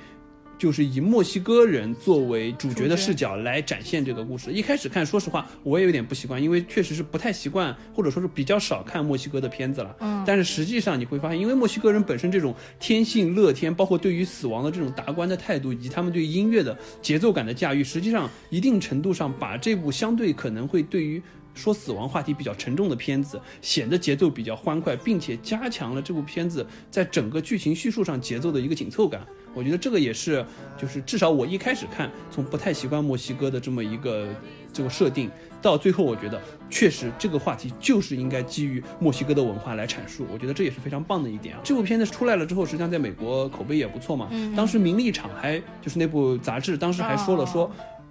[0.59, 4.51] 就是以墨西哥人作为主角的视角来展现这个故事。
[4.51, 9.95] 一开始看，说实话，我也有点不习惯，因为确实是不太习惯，或者说是比较少看墨西哥的片子了。
[10.01, 21.23] 嗯，但是实际上你会发现，因为墨西哥人本身这种天性乐天，包括对于死亡的这种达观的态度，以及他们对音乐的节奏感的驾驭，实际上一定程度上把这部相对可能会对于
[21.59, 29.21] 说死亡话题比较沉重的片子，显得节奏比较欢快，并且加强了这部片子在整个剧情叙述上节奏的一个紧凑感。
[29.53, 30.45] 我觉得这个也是，
[30.77, 34.27] 就是至少我一开始看，从不太习惯墨西哥的这么一个
[34.71, 40.25] 这个设定，到最后我觉得确实这个话题就是应该基于墨西哥的文化来阐述。
[40.31, 41.61] 我觉得这也是非常棒的一点啊。
[41.63, 44.29] 这部片子出来了之后，实际上在美国口碑也不错嘛。
[44.31, 47.69] 嗯当时《名利场》还就是那部杂志，当时还说了说。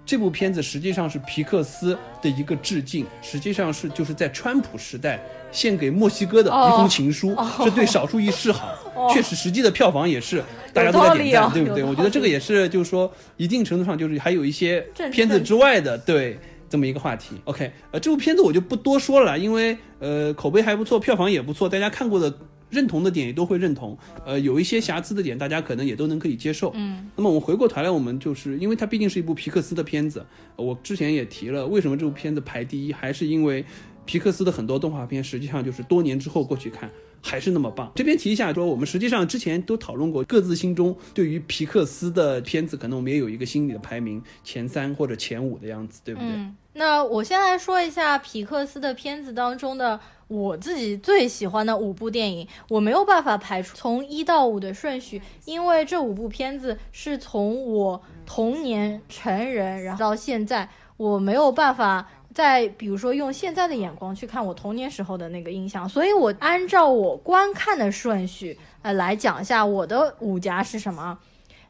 [0.09, 8.73] 哦这部片子实际上是皮克斯的一个致敬，实际上是就是在川普时代献给墨西哥的一封情书，是对少数裔示好。
[9.13, 10.43] 确实，实际的票房也是
[10.73, 11.83] 大家都在点赞，对不对？
[11.83, 16.39] 我觉得这个也是，就是说一定程度上就是还有一些片子之外的对。
[16.71, 22.31] 这么一个话题，OK，呃，这部片子我就不多说了，因为呃口碑还不错，票房也不错，大家看过的
[22.69, 26.71] 认同的点也都会认同，呃，有一些瑕疵的点，大家可能也都能可以接受。
[26.75, 33.65] 嗯，那么我们回过头来，我们就是因为它毕竟是一部皮克斯的片子，呃我之前也提了，为什么这部片子排第一，还是因为
[34.05, 36.89] 皮克斯的很多动画片实际上就是多年之后过去看。
[37.21, 37.91] 还是那么棒。
[37.95, 46.29] 这边提一下，说我们实际上之前都讨论过，各自心中对于皮克斯的片子，可能我们也有一个心理的排名，前三或者前五的样子，对不对？
[46.29, 62.07] 嗯，那我先来说一下皮克斯的片子当中的我自己最喜欢的五部电影，我没有办法排除从一到五的顺序，因为这五部片子是从我童年成人，然后到现在，我没有办法。
[62.31, 71.17] 再比如说用现在的眼光去看我童年时候的那个印象，所以我按照我观看的顺序，呃，来讲一下我的五家是什么。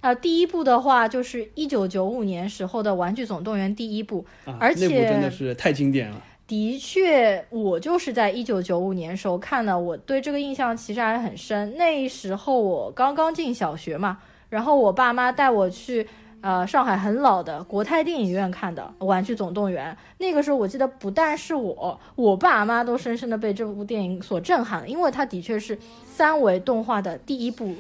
[0.02, 6.22] 呃，第一部的话就是一九九五年时候的《玩具总动员》第一部，啊，而那部真的是太经典了。
[6.50, 11.78] 的确，我就是在一九九五年时候看的，我对这个印象其实还很深。
[11.78, 14.18] 那时候我刚刚进小学嘛，
[14.50, 16.06] 然后我爸妈带我去。
[16.42, 27.76] 呃，上海很老的国泰电影院看的《玩具总动员》，那个时候我记得不但是我，我爸妈都深深的被这部电影所震撼了，因为它的确是三维动画的第一部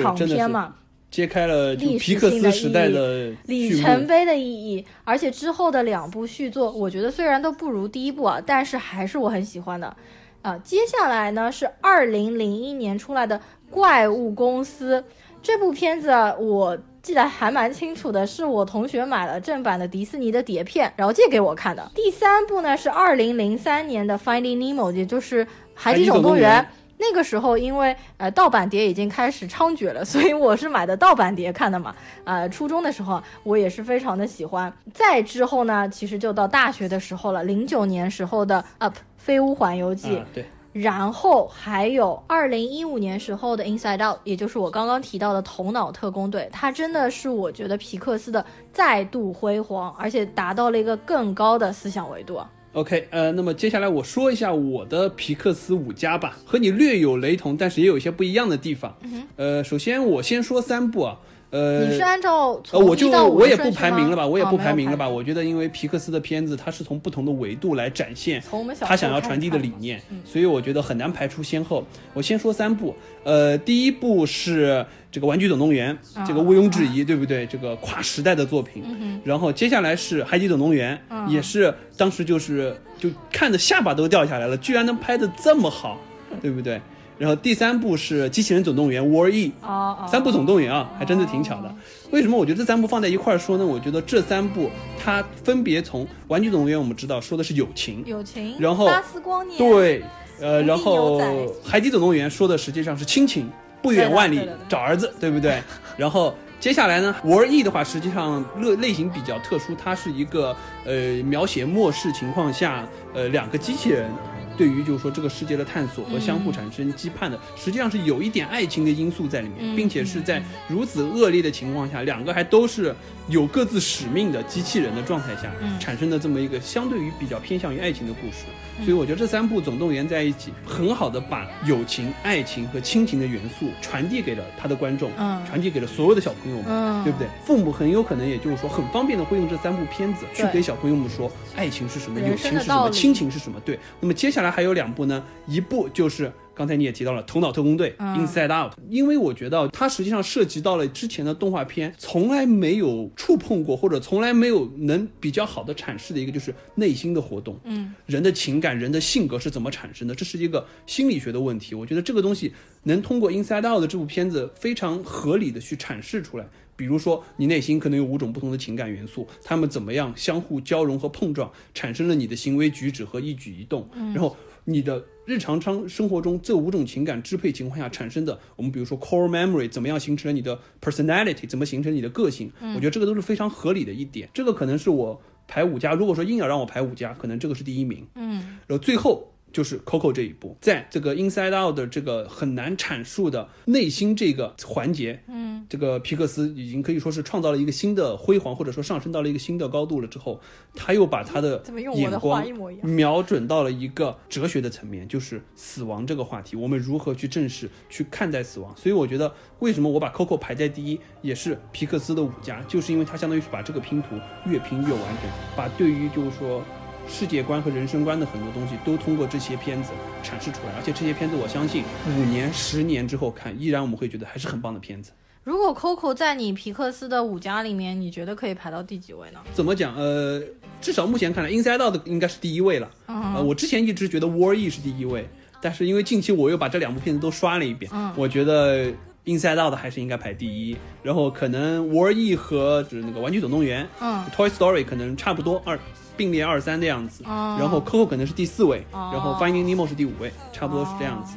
[0.00, 0.76] 长片嘛，
[1.10, 9.96] 揭开了皮克斯时代的里程碑的意义，而且之后的两部续作，我觉得虽然都不如第一部啊，但是还是我很喜欢的。
[10.42, 13.36] 啊，接下来呢是二零零一年出来的
[13.70, 15.00] 《怪物公司》
[15.42, 21.90] 这部片子啊，我记得还蛮清楚的，是我同学买了正版的迪士尼的碟片，然后借给我看的。
[21.94, 26.66] 第三部呢是二零零三年的《Finding Nemo》，也就是《海底总动员》海底总动员
[26.98, 31.94] 那个时候，因为呃盗版碟已经开始猖獗了， 所以我是买的盗版碟看的嘛。
[32.24, 34.72] 呃，初中的时候啊我也是非常的喜欢。
[34.92, 52.50] 再之后呢，其实就到大学的时候了，零九年时候的《Up 飞屋环游记》啊，对，然后还有二零一五年时候的《Inside Out》，也就是我刚刚提到的《头脑特工队》，它真的是我觉得皮克斯的再度辉煌，而且达到了一个更高的思想维度啊。
[52.76, 58.94] OK，呃，那么接下来我说一下我的皮克斯五家吧，和你略有雷同，但是也有一些不一样的地方。
[59.36, 61.16] 呃，首先我先说三部啊，
[61.56, 65.08] 呃，你是按照呃，我就我也不排名了吧，我也哦不排名了吧。
[65.08, 68.42] 我觉得，因为皮克斯的片子，它是从不同的维度来展现
[68.80, 71.82] 他想要传递的理念，所以我觉得很难排出先后。
[72.12, 77.46] 我先说三部，呃，第一部是这个《玩具总动员》，这个毋庸置疑，对不对？
[77.46, 78.84] 这个跨时代的作品。
[79.24, 85.98] 然后接下来是《海底总动员》，也是当时就是就看的下巴都掉下来了，居然能拍的这么好，
[86.42, 86.78] 对不对？
[87.18, 91.74] 然后第三部是《机器人总动员》War E，哦哦，三部总动员啊，还真的挺巧的。
[92.10, 93.64] 为什么我觉得这三部放在一块儿说呢？
[93.64, 94.70] 我觉得这三部
[95.02, 100.02] 它分别从《玩具总动员》我们知道说的是友情，友情，然后巴斯光年，对，
[100.40, 101.18] 呃，然后
[101.64, 103.50] 《海底总动员》说的实际上是亲情，
[103.80, 105.62] 不远万里找儿子，对不对？
[105.96, 114.10] 然后接下来呢，《War E》的话，实际上类类型比较特殊，它是一个呃描写末世情况下，呃两个机器人。
[114.56, 122.94] 对于就是说这个世界的探索和相互产生羁绊的，实际上是有一点爱情的因素在里面，并且是在如此恶劣的情况下，两个还都是
[123.28, 128.44] 有各自使命的机器人的状态下，产生的这么一个相对于比较偏向于爱情的故事。
[128.84, 137.26] 所以我觉得这三部总动员在一起，很好的把友情、爱情和亲情的元素传递给了他的观众，嗯传递给了所有的小朋友们，嗯对不对？
[137.44, 143.58] 父母很有可能也就是说很方便的会用这三部片子去对给小朋友们说爱情是什么，友情是什么，亲情是什么。
[143.60, 146.30] 对，那么接下来还有两部呢，一部就是。
[146.56, 157.60] 刚才你也提到了《头脑特工队》嗯 Inside Out，因为我觉得它实际上涉及到了之前的动画片从来没有触碰过，或者从来没有能比较好的阐释的一个就是内心的活动。
[157.64, 160.14] 嗯，人的情感、人的性格是怎么产生的？
[160.14, 161.74] 这是一个心理学的问题。
[161.74, 162.50] 我觉得这个东西
[162.84, 166.46] 能通过《Inside Out》的这部片子非常合理的去阐释出来。
[166.78, 173.88] 比如说，你内心可能有五种不同的情感元素，他们怎么样相互交融和碰撞，产生了你的行为举止和一举一动。
[174.14, 174.36] 然后
[174.68, 182.50] 你的日常生生活中这五种情感支配情况下产生的，我们比如说 core memory 怎么样形成了你的 personality，怎么形成你的个性？
[182.74, 184.28] 我觉得这个都是非常合理的一点。
[184.34, 188.06] 这个可能是我排五家，如果说硬要让我排五家，可能这个是第一名。
[188.16, 200.38] 嗯，然后最后就是 Coco 这一步，在这个 Inside Out 的这个很难阐述的内心这个环节，嗯，这个皮克斯已经可以说是创造了一个新的辉煌，或者说上升到了一个新的高度了之后，
[200.74, 201.62] 他又把他的
[201.94, 202.44] 眼光？
[202.82, 208.76] 瞄准到了一个哲学的层面，就是死亡这个话题，我们如何去正视、去看待死亡。
[208.76, 216.62] 所以我觉得，为什么我把 Coco 排在第一，也是皮克斯的五家，就是因为它相当于是把这个拼图越拼越完整，把对于就是说
[217.08, 219.92] 世界观和人生观的很多东西都通过这些片子
[220.22, 220.72] 阐释出来。
[220.76, 225.12] 而且这些片子，我相信五年、十年之后看，依然我们会觉得还是很棒的片子。
[225.44, 229.38] 如果 Coco 在你皮克斯的五家里面，你觉得可以排到第几位呢？
[229.54, 229.94] 怎么讲？
[229.94, 230.42] 呃，
[230.80, 232.90] 至少目前看来，Inside Out 的应该是第一位了。
[233.06, 235.28] 嗯呃，我之前一直觉得 War E 是第一位，
[235.60, 238.90] 但是因为近期我又把这两部片子都刷了一遍，嗯我觉得
[239.24, 240.76] Inside Out 还是应该排第一。
[241.04, 245.78] 然后可能 War E 和就是那个玩具总动员、嗯 Toy Story 可能差不多二
[246.16, 247.22] 并列二三的样子。
[247.24, 251.36] 哦然后 Coco 可能是第四位，哦然后 Finding Nemo 是第五位，差不多是这样子。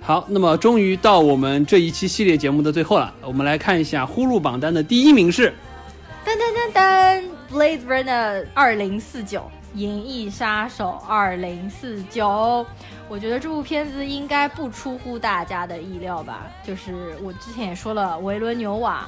[0.00, 5.52] 好，那么终于到我们这一期系列节目的最后了，我们来看一下呼噜榜单的第一名是。
[6.26, 9.40] 噔噔噔噔，Blade Runner 二零四九，
[9.74, 12.26] 《银翼杀手二零四九》。
[13.08, 16.46] 我觉得这部片子应该不出乎大家的意料吧？
[16.66, 19.06] 就是我之前也说了，维伦纽瓦，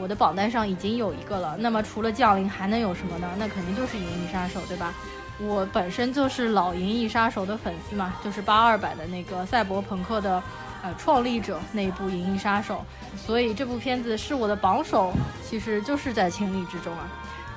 [0.00, 1.56] 我的榜单上已经有一个了。
[1.58, 3.28] 那么除了降临，还能有什么呢？
[3.38, 4.94] 那肯定就是《银翼杀手》，对吧？
[5.40, 10.42] 我本身就是老《银翼杀手》的粉丝嘛，就是八二版的那个赛博朋克的
[10.82, 12.84] 呃创立者那一部《银翼杀手》，
[13.18, 15.12] 所以这部片子是我的榜首，
[15.44, 17.08] 其实就是在情理之中啊。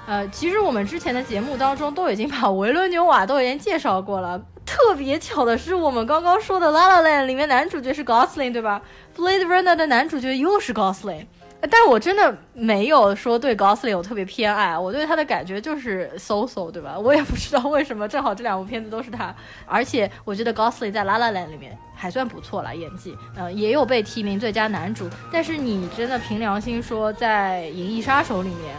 [0.05, 4.39] 呃，其实我们之前的节目当中都已经把维伦纽瓦都已经介绍过了。
[4.63, 8.81] 特别巧的是，我们刚刚说的《La La Land》里面男主角是 Gosling，对吧？
[9.19, 11.25] 《Blade Runner》的男主角又是 Gosling。
[11.61, 16.97] 呃但我真的没有说对 Gosling 有特别偏爱，我对他的感觉就是 so so，对吧？
[16.99, 19.33] 我也不知道为什么，正好这两部片子都是他，
[19.65, 25.07] 而且我觉得 Gosling 在《La La Land》里面还算不错了，演技，呃，也有被提名最佳男主。
[25.31, 28.75] 但是你真的凭良心说，在《银翼杀手》里面，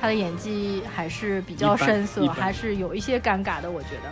[0.00, 4.10] 他的演技还是比较生涩还是有一些尴尬的，我觉得。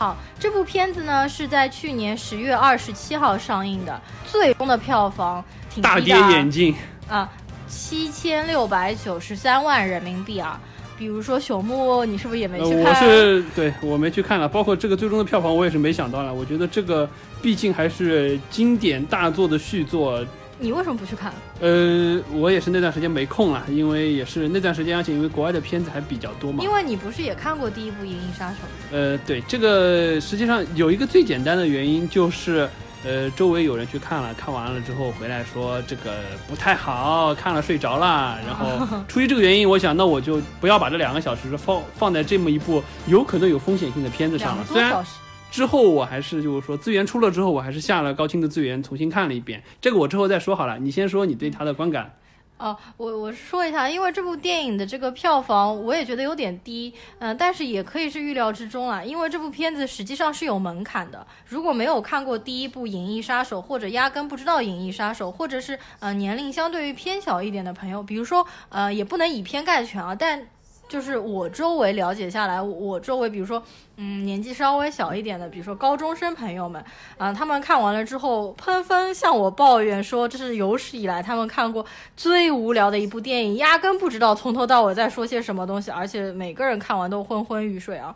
[0.00, 6.74] 好，这部片子呢是在去年十月二十七号上映的，最终的票房挺大跌眼镜，
[7.06, 7.30] 啊，
[7.68, 10.58] 七千六百九十三万人民币啊。
[10.96, 12.86] 比如说朽木，你是不是也没呃，去看？
[12.86, 16.32] 我是对我没去看了，包括这个最终的票房，我也是没想到了。
[16.32, 17.06] 我觉得这个
[17.42, 20.24] 毕竟还是经典大作的续作，
[20.60, 21.32] 你为什么不去看？
[21.60, 26.62] 呃，我也是那段时间没空了，因为也是那段时间，而且因为国外的片子还比较多嘛。
[26.62, 28.56] 因为你不是也看过第一部《银翼杀手》？
[28.94, 32.68] 呃，对，这个实际上有一个最简单的原因就是，
[33.04, 36.12] 呃，周围有人去看了，看完了之后回来说这个
[36.46, 38.38] 不太好，看了睡着了。
[38.46, 44.64] 然后 出于这个原因，我想那我就不要把这两个小时放放在这么一部有可能有风险性的片子上了。
[44.66, 45.02] 虽然
[45.50, 49.62] 之后我还是就是说资源出了之后，我还是下了高清的资源重新看了一遍。
[49.80, 52.16] 这个我之后再说好了，你先说你对它的观感。
[52.56, 61.26] 哦，我我说一下，因为这部电影的这个票房我也觉得有点低，嗯，但是也可以是预料之中啊，因为这部片子实际上是有门槛的。
[61.46, 70.46] 如果没有看过第一部《银翼杀手》，或者压根不知道《银翼杀手》，或者是呃年龄相对于偏小一点的朋友，比如说呃也不能以偏概全啊，但。
[70.90, 73.62] 就是我周围了解下来，我周围比如说，
[73.96, 76.84] 嗯，年纪稍微小一点的，比如说高中生朋友们，
[77.16, 81.86] 啊，他们看完了之后，纷纷向我抱怨说，这是有史以来他们看过
[82.16, 88.12] 最无聊的一部电影，压根不知道从头到尾在说些什么东西，而且每个人看完都昏昏欲睡啊。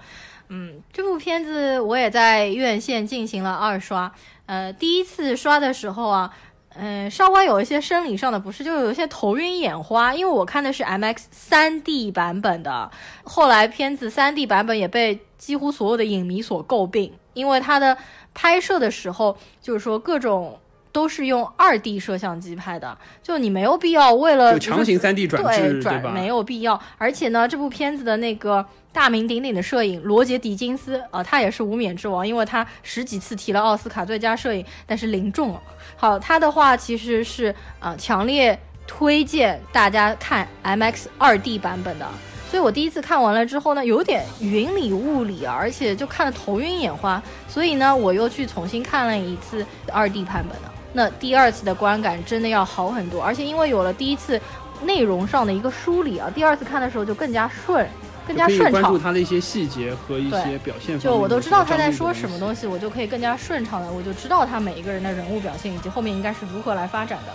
[0.49, 4.13] 嗯，这部片子我也在院线进行了二刷，
[4.47, 6.35] 呃，第一次刷的时候啊。
[6.77, 10.15] 嗯，稍微有一些生理上的不适，就有一些头晕眼花。
[10.15, 12.91] 因为我看的是 MX 三 D 版本的，
[13.23, 17.97] 后来片子三 D 版本也被几乎所有的影迷所诟病，因为它的
[18.35, 20.59] 拍摄的时候，就是说各种
[20.95, 26.15] 都是用二 D 摄像机拍的，就你没有必要为了强行三 D 转制，对转？
[26.15, 26.81] 没有必要。
[26.97, 28.65] 而且呢，这部片子的那个。
[28.95, 35.61] 大名鼎鼎的摄影罗杰·狄金斯啊，他也是无冕之王，因为他十几次提了奥斯卡最佳摄影，但是零中了。
[35.97, 42.07] 好，他的话其实是啊，强烈推荐大家看 MX 二 D 版本的。
[42.49, 47.21] 所以我第一次看完了之后呢，有点云里雾里，而且就看得头晕眼花。
[47.49, 50.74] 所以呢，我又去重新看了一次二 D 版本的。
[50.95, 54.41] 那第二次的观感真的要好很多，而且因为有了第一次
[54.85, 57.87] 内容上的一个梳理啊，第二次看的时候就更加顺。
[58.27, 60.99] 更加顺畅，关注他的一些细节和一些表现。
[60.99, 67.33] 就我都知道他在说什么东西，我就可以更加顺畅的，我就知道他每一个人的人物表现以及后面应该是如何来发展的。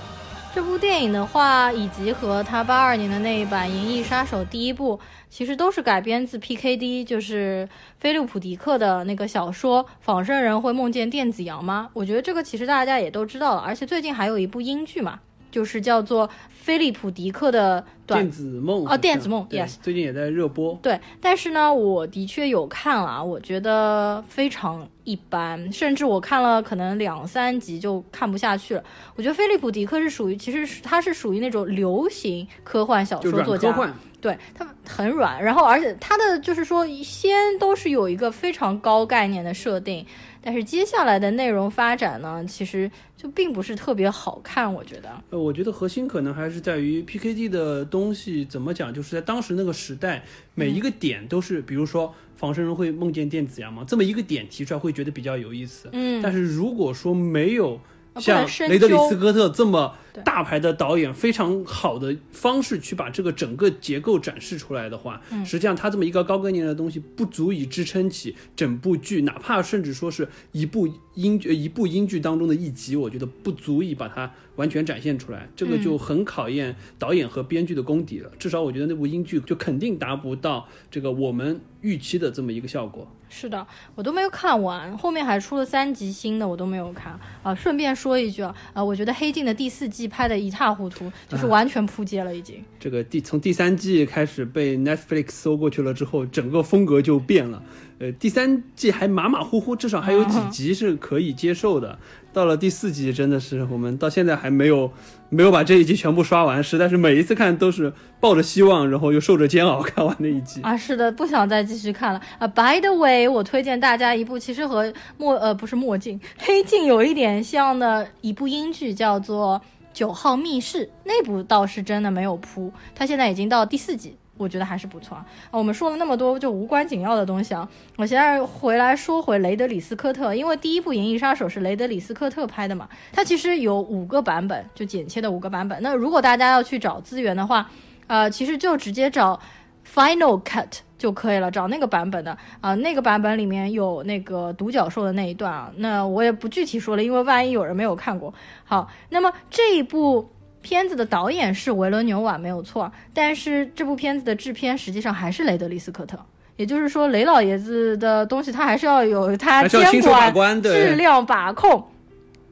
[0.51, 4.99] 这部电影的话，以及和他八二年的那一版《银翼杀手》第一部，
[5.29, 7.69] 其实都是改编自 P.K.D，就是
[7.99, 11.87] 菲利普·迪克的那个小说《仿生人会梦见电子羊吗》？
[11.93, 15.19] 我觉得这个其实大家也都知道了，而且最近还有一部英剧嘛。
[15.51, 20.77] 就是叫做菲利普迪克的电子梦哦，电子梦，yes，最近也在热播。
[20.81, 28.83] 对，但是呢，我的确有看了，我觉得非常一般，甚至我看了可能两三集就看不下去了。
[29.15, 33.73] 我觉得菲利普迪克是属于，其实他是属于那种流行科幻小说作家，
[34.21, 40.05] 对他很软，然后而且他的就是说先都是有一个非常高概念的设定。
[40.41, 45.09] 但是接下来的内容发展呢，其实就并不是特别好看，我觉得。
[45.29, 50.23] 呃，我觉得核心可能还是在于 PKD 的东西怎么讲，就是在当时那个时代，
[50.55, 53.83] 每一个点都是，比如说仿生人会梦见电子羊吗？
[53.87, 55.89] 这么一个点提出来会觉得比较有意思。
[55.91, 56.21] 嗯。
[56.21, 57.79] 但是如果说没有。
[58.15, 75.47] 像雷德里斯科特这么大牌的导演，非常好的方式去把这个整个结构展示出来的话，实际上他这么一个高概念的东西，不足以支撑起整部剧，哪怕甚至说是一部英剧、一部英剧当中的一集，我觉得不足以把它完全展现出来。
[75.55, 78.31] 这个就很考验导演和编剧的功底了。
[78.37, 83.07] 至少我觉得那部英剧就肯定达不到这个我们预期的这么一个效果。
[83.31, 87.53] 是的，我都没有看完，后面还出了三集新的，我都没有看啊。
[87.53, 92.55] 顺便说一句啊，呃，我觉得《黑镜》的第四季拍的一塌糊涂，就是完全扑街了，已经。
[92.79, 97.61] 这个第从第三季开始被 Netflix 搜过去了之后，整个风格就变了。
[97.99, 101.99] 呃，第三季还马马虎虎，至少还有几集是可以接受的。
[102.31, 104.89] 到了第四季，真的是我们到现在还没有
[105.27, 107.91] 没有把这一集全部刷完，实在是每一次看都是
[108.21, 110.77] 抱着希望，然后又受着煎熬 看完那一集啊。
[110.77, 112.47] 是的，不想再继续看了啊。
[112.47, 119.59] By the way，我推荐大家一部其实和墨呃不是墨镜黑镜有一点像的一部英剧，叫做
[119.93, 124.17] 《九号密室》，那部倒是真的没有扑，它现在已经到第四集。
[124.37, 125.25] 我觉得还是不错啊。
[125.51, 127.67] 我们说了那么多就无关紧要的东西啊，
[127.97, 135.77] 我现在回来说回雷德里斯科特，因为第一部《银翼杀手》是雷德里斯科特拍的嘛，它其实有五个版本，就剪切的五个版本。
[135.81, 137.69] 那如果大家要去找资源的话，
[138.07, 139.37] 呃，其实就直接找
[139.85, 148.31] Final Cut 就可以了，找那个版本的啊，那个版本里面有那个独角兽的那一段啊，那我也不具体说了，因为万一有人没有看过。
[148.63, 150.29] 好，那么这一部。
[150.61, 156.19] 片子的导演是维伦纽瓦没有错，但是这部片子的制片实际上还是雷德利斯科特，
[156.57, 161.81] 也就是说雷老爷子的东西他还是要有他监管、质量把控。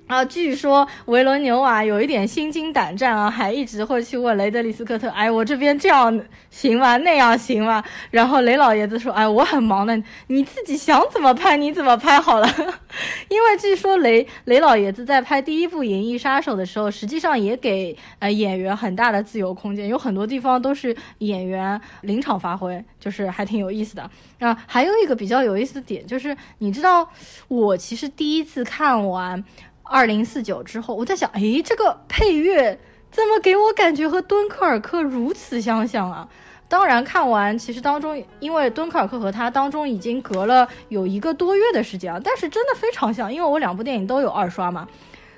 [0.07, 6.17] 啊，据说维伦纽瓦有一点心惊胆战啊，还一直会去问雷德里斯科特，哎，我这边这样
[6.49, 6.95] 行吗？
[6.95, 7.83] 那样行吗？
[8.09, 12.47] 然后雷老爷子说，哎，我很忙的，你自己想怎么拍你怎么拍好了。
[13.27, 24.09] 因为据说雷雷老爷子在拍第一部《银翼杀手》的时候，实际上也给呃演员很大的自由空间，有很多地方都是演员临场发挥，就是还挺有意思的。
[24.39, 27.09] 啊，还有一个比较有意思的点就是，你知道
[27.49, 29.43] 我其实第一次看完。
[29.89, 32.79] 二零四九之后，我在想，哎，这个配乐
[33.11, 36.27] 怎么给我感觉和敦刻尔克如此相像啊？
[36.69, 44.85] 当然，看完其实当中，因为敦刻尔克和它当中已经隔了有一个多月的时间啊，但是真的非常像，因为我两部电影都有二刷嘛。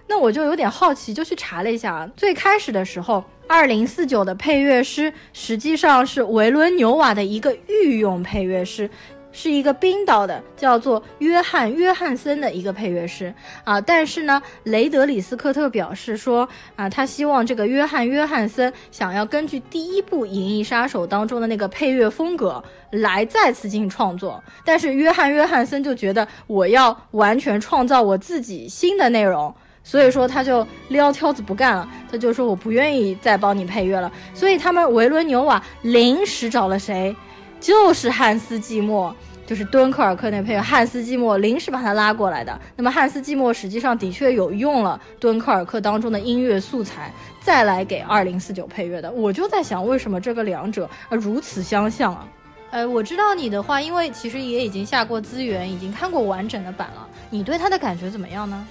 [0.08, 8.89] 那我就有点好奇，就去查了一下啊，最开始的时候，二零四九的配乐师实际上是维伦纽瓦的一个御用配乐师。
[9.41, 13.33] 是一个冰岛的，叫做约翰·约翰森的一个配乐师。
[13.63, 22.61] 啊，但是呢，雷德里斯科特表示说啊，他希望这个约翰·约翰森想要根据第一部《银翼杀手》当中的那个配乐风格
[22.91, 37.15] 来再次进行创作，但是约翰·约翰森就觉得我要完全创造我自己新的内容，所以说他就撂挑子不干了，他就说我不愿意再帮你配乐了，所以他们维伦纽瓦临时找了谁？
[37.61, 39.13] 就是汉斯季默，
[39.50, 42.56] 就是敦刻尔克那配乐，汉斯季默临时把他拉过来的。
[42.76, 49.12] 那么汉斯季默实际上的确有用了敦刻尔克当中的音乐素材，再来给二零四九配乐的。
[49.12, 52.28] 我就在想，为什么这个两者啊如此相像啊？
[52.70, 58.68] 呃，我知道你的话，因为其实也已经下过资源，已经看过完整的版了，你对他的感觉怎么样呢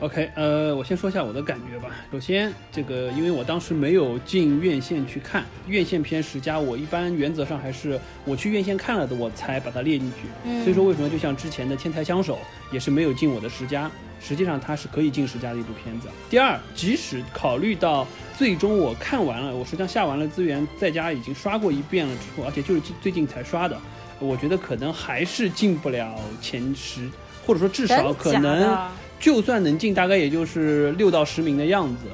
[0.00, 1.88] ？OK，呃，我先说一下我的感觉吧。
[2.12, 10.28] 首先，这个因为我当时没有进院线去看院线片十佳，我一般原则上还是我去院线看了的，我才把它列进去。
[10.44, 12.36] 嗯，所以说为什么就像之前的《天才枪手》
[12.72, 13.90] 也是没有进我的十佳，
[14.20, 16.08] 实际上它是可以进十佳的一部片子。
[16.30, 23.76] 第二，即使考虑到最终我看完了，我实际上下完了资源，在家已经刷过一遍了之后，而且就是最近才刷的，
[24.20, 27.08] 我觉得可能还是进不了前十，
[27.44, 28.88] 或者说至少可能。
[29.18, 32.04] 就算能进，大概也就是六到十名的样子。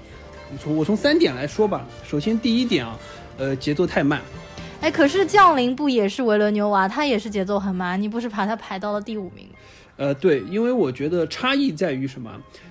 [0.60, 2.98] 从我从三点来说吧，首先第一点啊，
[3.38, 4.20] 呃，节奏太慢。
[4.80, 9.46] 哎，可是降临不也是维伦纽瓦，他也是节奏很慢，你不是把他排到了第五名？
[9.96, 12.30] 呃，对，因为我觉得差异在于什么？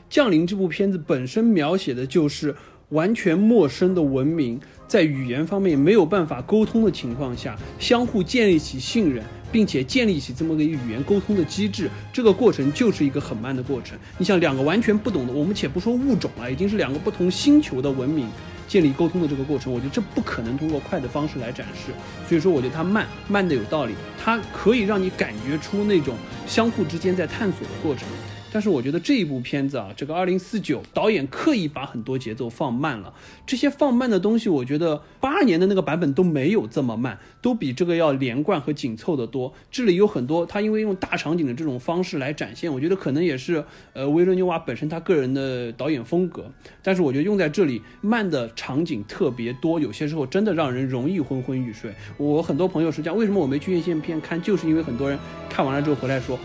[0.10, 2.56] 降临这部片子本身描写的就是
[2.90, 9.24] 完全陌生的文明，在语言方面没有办法沟通的情况下，相互建立起信任。
[9.54, 13.96] 并且建立起这么个语言沟通的机制，这个过程就是一个很慢的过程。
[14.18, 18.28] 你想两个完全不懂的，我们且不说物种了，已经是两个不同星球的文明
[18.68, 21.94] 建立沟通的这个过程，我觉得这不可能通过快的方式来展示。
[22.28, 26.16] 所以说，我觉得它慢，慢的有道理，它可以让你感觉出那种
[26.48, 28.08] 相互之间在探索的过程。
[28.54, 33.12] 但是我觉得这一部片子啊，这个二零四九导演刻意把很多节奏放慢了。
[33.48, 39.52] 这些放慢的东西，我觉得八二年的那个版本都没有这么慢，都比这个要连贯和紧凑的多。
[39.72, 46.46] 这里有很多他因为用大场景的这种方式来展现，我觉得可能也是呃维伦纽瓦本身他个人的导演风格。
[46.84, 51.92] 但是我觉得用在这里慢的场景特别多，有些时候真的让人容易昏昏欲睡。
[52.18, 55.18] 我很多朋友是这样，为什么我没去院线片看，就是因为很多人
[55.50, 56.38] 看完了之后回来说，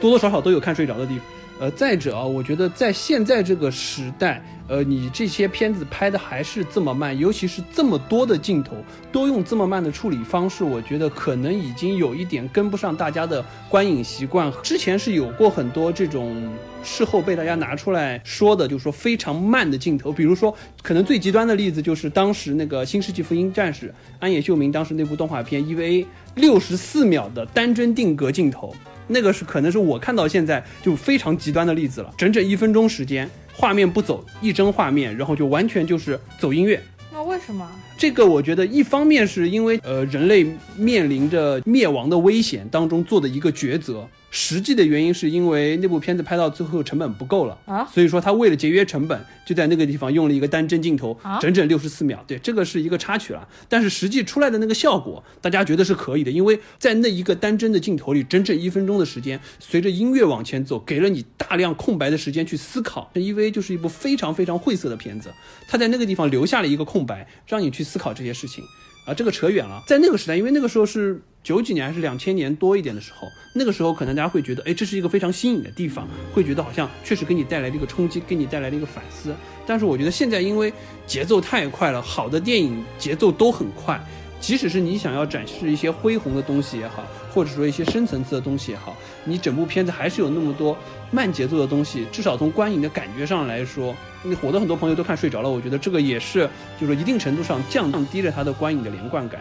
[0.00, 1.39] 多多少少都有看睡着的地方。
[1.60, 8.76] 呃，再者啊，我觉得在现在这个时代，呃，你这些片子拍的还是这么慢，尤其是这么多的镜头
[9.12, 14.50] 都用这么慢的处理方式，我觉得可能已经有一点跟不上大家的观影习惯。
[14.62, 16.50] 之前是有过很多这种
[16.82, 23.88] 事后被大家拿出来说的，就是说非常慢的镜头，比如说，可能最极端的例子就是当时那个《新世纪福音战士》
[24.18, 26.06] 安野秀明当时那部动画片 EVA
[26.36, 28.74] 六十四秒的单帧定格镜头。
[29.10, 36.80] 那个是可能是我看到现在就非常极端的例子了，整整一分钟时间，画面不走，一帧画面，然后就完全就是走音乐。
[37.12, 37.68] 那为什么？
[38.00, 44.08] 这个我觉得一方面是因为呃人类面临着灭亡的危险当中做的一个抉择。
[44.32, 52.24] 实际的原因是因为那部片子拍到最后成本不够了啊，所以说他为了节约成本，就在那个地方用了一个单帧镜头，整整六十四秒。
[52.28, 53.48] 对，这个是一个插曲了。
[53.68, 63.10] 但是实际出来的那个效果，大家觉得是可以的，因为在那一个单帧的镜头里，整整一分钟的时间，随着音乐往前走，给了你大量空白的时间去思考。
[63.12, 65.28] 这 EVA 就是一部非常非常晦涩的片子，
[65.66, 68.62] 他在那个地方留下了一个空白，让你去思考这些事情。
[69.06, 69.82] 啊，这个扯远了。
[69.86, 79.34] 在那个时代，因为那个时候是九几年还是两千年多一点的时候，那个时候可能大家会觉得，哎，这是一个非常新颖的地方，会觉得好像确实给你带来了一个冲击，给你带来了一个反思。
[79.66, 80.70] 但是我觉得现在因为
[81.06, 83.98] 节奏太快了，好的电影节奏都很快，
[84.38, 90.76] 即使是你想要展示一些恢宏的东西也好，或者说一些深层次的东西也好，你整部片子还是有那么多
[91.10, 92.06] 慢节奏的东西。
[92.12, 93.94] 至少从观影的感觉上来说，
[94.40, 95.48] 我的很多朋友都看睡着了。
[95.48, 96.48] 我觉得这个也是，
[96.80, 99.40] 就是一定程度上降低了他的观影的连贯感。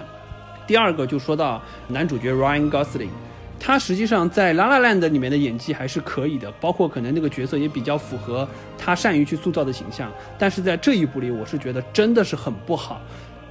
[0.67, 3.09] 第二个就说到男主角 Ryan Gosling。
[3.61, 8.47] 他实际上在《La La Land》里面的演技还是可以的，包括可能那个角色也比较符合
[8.78, 10.09] 他善于去塑造的形象。
[10.38, 13.01] 但是在这一部里，我是觉得真的是很不好。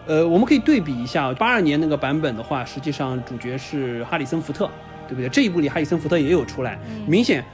[0.07, 4.71] 呃，我们可以对比一下八二年那个版本的话，实际上主角是哈里森福特，
[5.07, 5.29] 对不对？
[5.29, 7.45] 这一部里哈里森福特也有出来，明显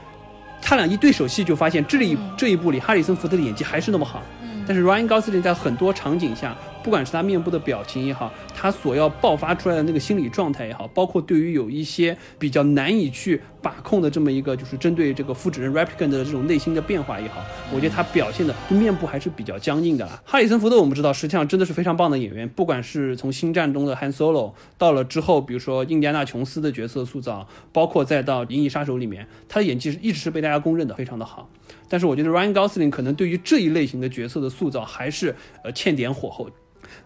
[0.67, 4.23] 他俩一对手戏就发现这里这一部里哈里森福特的演技还是那么好。
[4.67, 6.55] 但是 Ryan Gosling 在很多场景下。
[6.83, 17.43] 不管是他面部的表情也好，他所要爆发出来的那个心理状态也好，包括对于有一些比较难以去把控的这么一个，就是针对这个复制人 replicant 的这种内心的变化也好，
[17.73, 20.07] 我觉得他表现的面部还是比较僵硬的。
[20.23, 31.49] 哈里森福特我们知道，实际上真的是非常棒的演员，不管是从星战中的 Han Solo，到了之后，比如说印第安纳琼斯的角色塑造，包括再到银翼杀手里面，他的演技是一直是被大家公认的非常的好。
[31.89, 36.47] 但是我觉得 Ryan Gosling 可能对于这一类型的角色的塑造还是呃欠点火候。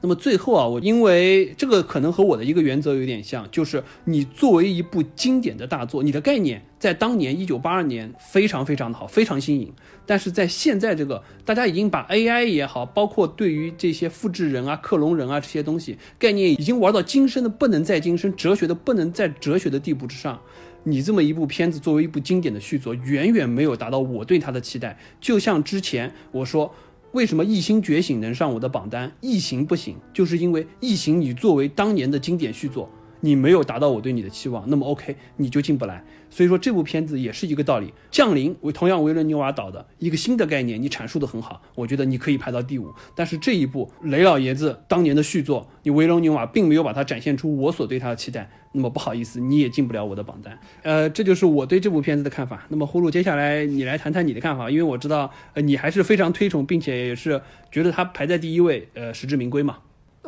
[0.02, 9.74] 那么最后啊，我因为这个可能和我的一个原则有点像，就是你作为一部经典的大作，你的概念在当年一九八二年非常非常的好，非常新颖。
[10.06, 20.40] 但是在现在这个大家已经把 AI 也好，包括对于这些复制人啊、克隆人啊这些东西概念已经玩到今生的不能再今生、哲学的不能再哲学的地步之上，
[20.84, 24.98] 你这么一部片子作为一部经典的续作，远远没有达到我对它的期待。
[25.20, 26.74] 就像之前我说。
[27.12, 29.96] 为什么《异星觉醒》能上我的榜单，《异形》不行？
[30.14, 32.88] 就是因为《异形》你作为当年的经典续作，
[33.22, 36.04] 你没有达到我对你的期望，那么 OK，你就进不来。
[36.32, 37.92] 所以说这部片子也是一个道理。
[38.12, 42.94] 降临为同样维伦纽瓦导的一个新的概念，你阐述的很好，我觉得你可以排到第五。
[43.16, 50.60] 但是这一部雷老爷子当年的续作，你维伦纽瓦并没有把它展现出我所对他的期待，那么不好意思，你也进不了我的榜单。
[50.84, 52.66] 呃，这就是我对这部片子的看法。
[52.70, 57.42] 那么呼噜，接下来你来谈谈你的看法，因为我知道呃你还是非常推崇，并且也是
[57.72, 59.78] 觉得它排在第一位，呃，实至名归嘛。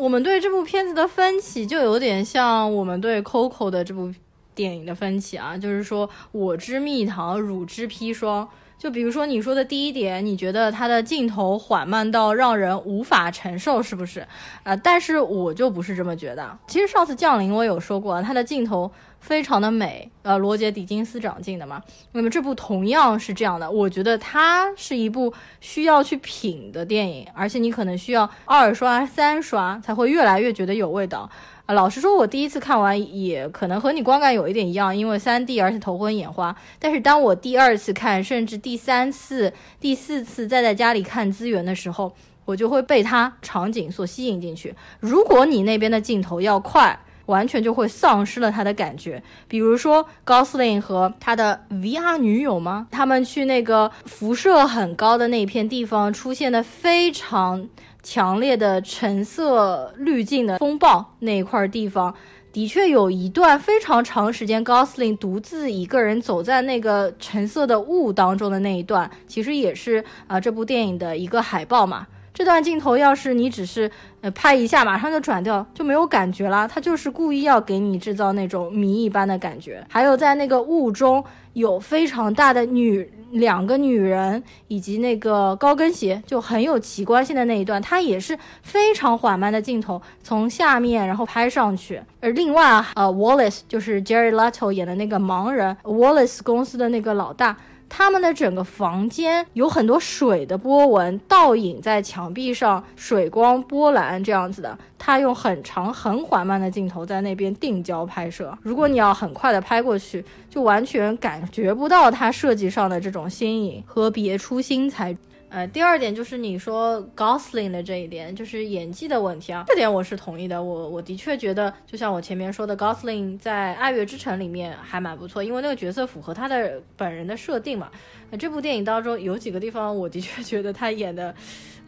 [0.02, 4.12] 我们对这部片子的分歧就有点像我们对 Coco 的这部。
[4.54, 8.47] 电影的分歧啊，就是说我之蜜糖，汝之砒霜。
[8.82, 14.25] 就比如说你说的第一点，你觉得它的镜头缓慢到让人无法承受，是不是？
[14.63, 16.57] 啊，但是我就不是这么觉得。
[16.65, 21.84] 其实上次降临我有说过，它的镜头非常的美，呃，罗杰·狄金斯掌镜的嘛。
[22.13, 31.29] 那么这部同样是这样的，我觉得它是一部需要去品的电影，而且你可能需要二刷、三刷才会越来越觉得有味道。
[31.74, 36.55] 老实说，我第一次看完也可能和你观感有一点一样，因为三 D 而且头昏眼花。
[36.80, 42.13] 但是当我第二次看，甚至第三次、第四次再在家里看资源的时候，
[42.45, 44.74] 我就会被它场景所吸引进去。
[44.99, 46.99] 如果你那边的镜头要快，
[47.32, 49.23] 完全就会丧失了他的感觉。
[49.47, 52.88] 比如说高司令和他的 VR 女友吗？
[52.91, 57.67] 他们去那个辐射很高的那片地方，出现的非常。
[58.03, 62.11] 强烈的橙色滤镜的风暴那一块地方，
[62.51, 72.07] 的确有一段非常长时间，高司令独自一个人走在那个橙色的雾当中的那一段，其实也是啊这部电影的一个海报嘛。
[72.34, 73.89] 这段镜头要是你只是
[74.21, 76.67] 呃拍一下，马上就转掉，就没有感觉了。
[76.67, 79.86] 他就是故意要给你制造那种谜一般的感觉。
[79.89, 81.23] 还有在那个雾中
[81.53, 83.11] 有非常大的女。
[83.32, 92.01] 两个女人以及那个高跟鞋就很有奇观性的那一段，它也是非常缓慢的镜头，从下面然后拍上去。
[92.19, 97.55] 而另外啊，呃，Wallace 就是 Jerry Leto 演的那个盲人，Wallace 公司的那个老大。
[97.93, 104.77] 他们的整个房间有很多水的波纹倒影在墙壁上，水光波澜这样子的。
[104.97, 108.57] 他用很长很缓慢的镜头在那边定焦拍摄。
[108.61, 115.15] 如果你要很快的拍过去，就完全感觉不到他设计上的这种新颖和别出心裁。
[115.52, 120.64] 呃，第二点就是你说 Gosling 的这一点，就是演技的问题啊，这点我是同意的。
[120.64, 127.91] 我我的确觉得，就像我前面说的，Gosling 在《爱乐之城》里面还蛮不错，因为那个角色符合他的本人的设定嘛。
[128.30, 131.36] 那这部电影当中有几个地方，我的确觉得他演的。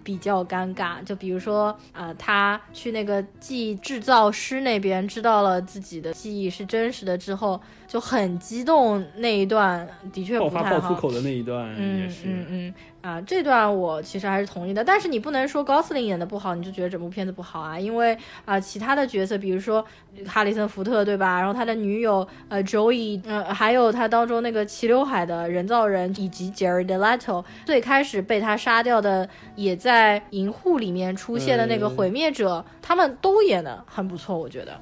[0.06, 7.62] 比较尴尬，就比如说，呃，他去那个记忆制造师那边，知道了自己的记忆是真实的之后，
[7.94, 19.86] 就很激动那一段，的确爆发爆粗口的那一段，嗯嗯嗯，啊，这段我其实还是同意的，但是你不能说高司令演的不好，你就觉得整部片子不好啊，因为啊，其他的角色，比如说
[20.26, 21.38] 哈里森福特，对吧？
[21.38, 34.82] 然后他的女友呃，Joey，呃，还有他当中那个齐刘海的人造人，以及 Jared Leto，最开始被他杀掉的也在《银护》里面出现的那个毁灭者，他们都演的很不错，我觉得。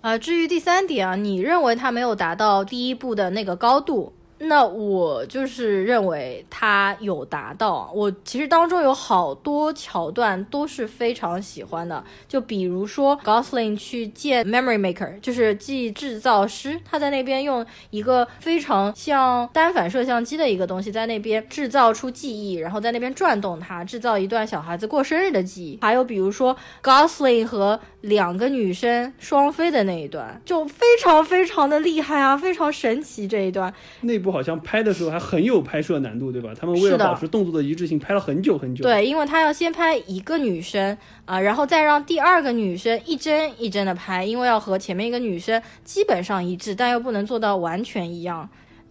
[0.00, 4.12] 啊，至于第三点啊，你认为他没有达到第一部的那个高度？
[4.42, 25.78] 那我就是认为他有达到，我其实当中有好多桥段都是非常喜欢的，就比如说 Gosling 去见 Memory Maker，就是记忆制造师，他在那边用一个非常像单反摄像机的一个东西在那边制造出记忆，然后在那边转动它，制造一段小孩子过生日的记忆。
[25.82, 33.70] 还有比如说 Gosling 和两个女生双飞的那一段，就非常非常的厉害啊，非常神奇这一段。
[34.00, 34.30] 内部。
[34.30, 36.52] 好像拍的时候还很有拍摄难度，对吧？
[36.56, 38.84] 他们为了保持动作的一致性，拍了很久很久。
[38.84, 48.48] 对，因为他要先拍一个女生啊，然后再让第二个女生一帧一帧的拍，因为要和前面一个女生基本上一致，但又不能做到完全一样。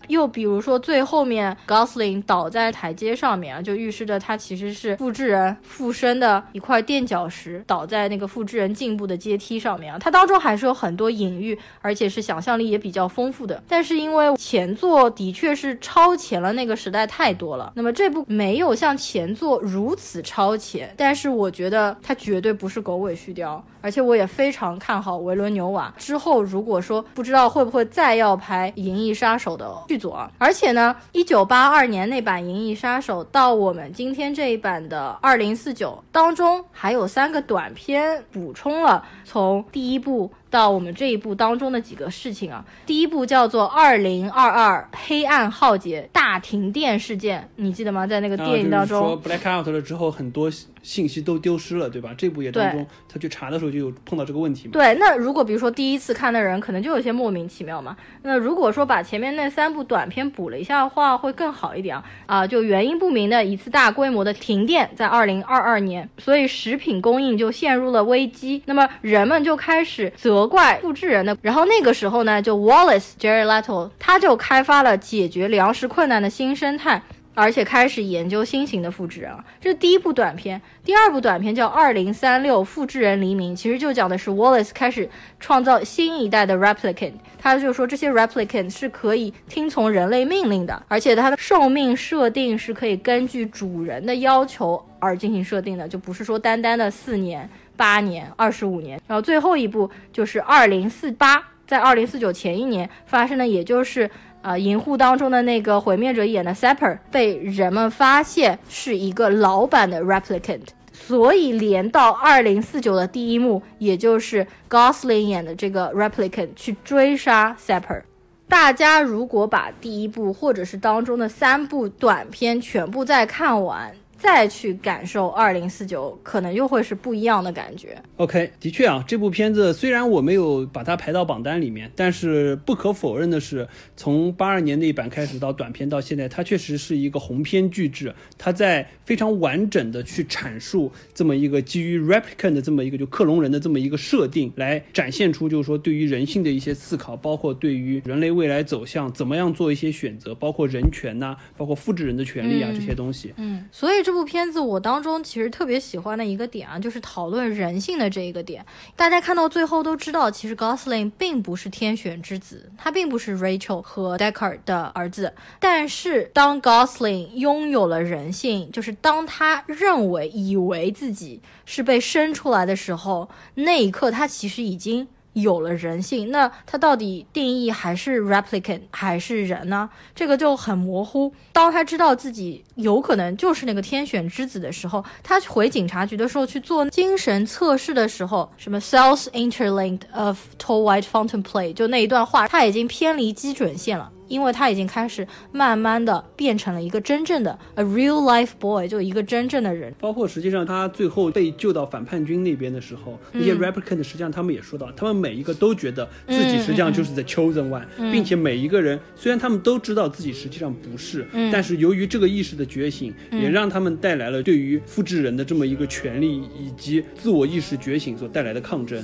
[0.09, 9.97] 又比如说最后面，Gosling 倒在台阶上面啊，就预示着他其实是复制人附身的一块垫脚石，倒在那个复制人进步的阶梯上面啊。
[9.97, 13.63] 它当中还是有很多隐喻，而且是想象力也比较丰富的。
[13.67, 23.61] 但是因为前作的确是超前了那个时代太多了，那么这部没有像前作如此超前，但是我觉得它绝对不是狗尾续貂。
[23.81, 29.97] 而且我也非常看好维伦纽瓦之后，如果说不知道会不会再要拍《银翼杀手》的剧
[30.37, 40.31] 而且呢，一九八二年那版《银翼杀手》到我们今天这一版的二零四九当中，还有三个短片补充了从第一部。
[40.49, 48.07] 到我们这一部当中的几个事情啊，第一部叫做《二零二二黑暗浩劫大停电事件》，你记得吗？
[48.07, 50.49] 在那个电影当中，说 black out 了之后，很多
[50.81, 52.13] 信息都丢失了，对吧？
[52.17, 54.71] 这部也当中，他去查的时候就有碰到这个问题嘛。
[54.73, 57.95] 对，那如果比如说第一次看的人，可能就有些莫名其妙嘛。
[58.23, 62.03] 那如果说把前面那三部短片补了一下的话，会更好一点啊。
[62.25, 68.63] 啊，就原因不明的一次大规模的停电，在二零二二年，所以食品供应就陷入了危机。
[68.65, 70.38] 那么人们就开始责。
[70.39, 77.01] 责怪复制人的，然后那个时候呢，就 Wallace Jerry Leto 他就开发了解决粮食困难的新生态，
[77.33, 79.31] 而且开始研究新型的复制人。
[79.59, 85.09] 这是第一部短片，第二部短片叫《二零三六复制人黎明》，其实就讲的是 Wallace 开始
[85.39, 97.49] 创造新一代的 replicant，他就说这些 replicant 是可以听从人类命令的，而且它的寿命设定是可以根据主人的要求而进行设定的，就不是说单单的四年。
[97.79, 104.11] 八年、二十五年，然后最后一部就是二零四八，在二零四九前一年发生的，也就是
[104.41, 118.01] 呃银护当中的那个毁灭者演的 Sapper 被人们发现是一个老版的 Replicant，所以连到二零四九的第一幕，也就是 Gosling 演的这个 Replicant 去追杀 Sapper。
[118.49, 123.93] 大家如果把第一部或者是当中的三部短片全部再看完。
[124.19, 127.97] 再去感受二零四九，可能又会是不一样的感觉。
[128.17, 133.65] OK，的确啊，这部片子虽然我没有把它排到榜单里面，但是不可否认的是，
[133.95, 138.13] 从八二年那一版开始到短片到现在，它确实是一个鸿篇巨制。
[138.37, 153.33] 它在非常完整的去阐述这么一个基于 replicant 的这么一个就克隆人的这么一个设定，来展现出就是说对于人性的一些思考，包括对于人类未来走向怎么样做一些选择，包括人权呐，包括复制人的权利啊这些东西。
[153.37, 154.08] 嗯，所以。
[154.09, 158.65] 这部片子我当中其实特别喜欢的一个点啊，就是讨论人性的这一个点。
[158.95, 165.35] 大家看到最后都知道，其实 Gosling 并不是天选之子，他并不是 Rachel 和 Decker 的儿子。
[165.59, 175.07] 但是当 Gosling 拥有了人性，就是当他认为、以为自己是被生出来的时候，那一刻他其实已经。
[175.41, 179.89] 有了人性，那他到底定义还是 replicant 还是人呢？
[180.15, 181.33] 这个就很模糊。
[181.51, 194.11] 当他知道自己有可能就是那个天选之子的时候，他回警察局的时候去做精神测试的时候，什么 cells interlinked of tall white fountain play，就那一段话，他已经偏离基准线了。
[194.29, 199.93] 因为他已经开始慢慢的变成了一个真正的 a real life boy，就一个真正的人。
[199.99, 219.03] 包括实际上他最后被救到反叛军那边的时候，那些 replicant 实际上他们也说到，他们每一个都觉得自己实际上就是 the chosen one，并且每一个人虽然他们都知道自己实际上不是，但是由于这个意识的觉醒，也让他们带来了对于复制人的这么一个权利以及自我意识觉醒所带来的抗争。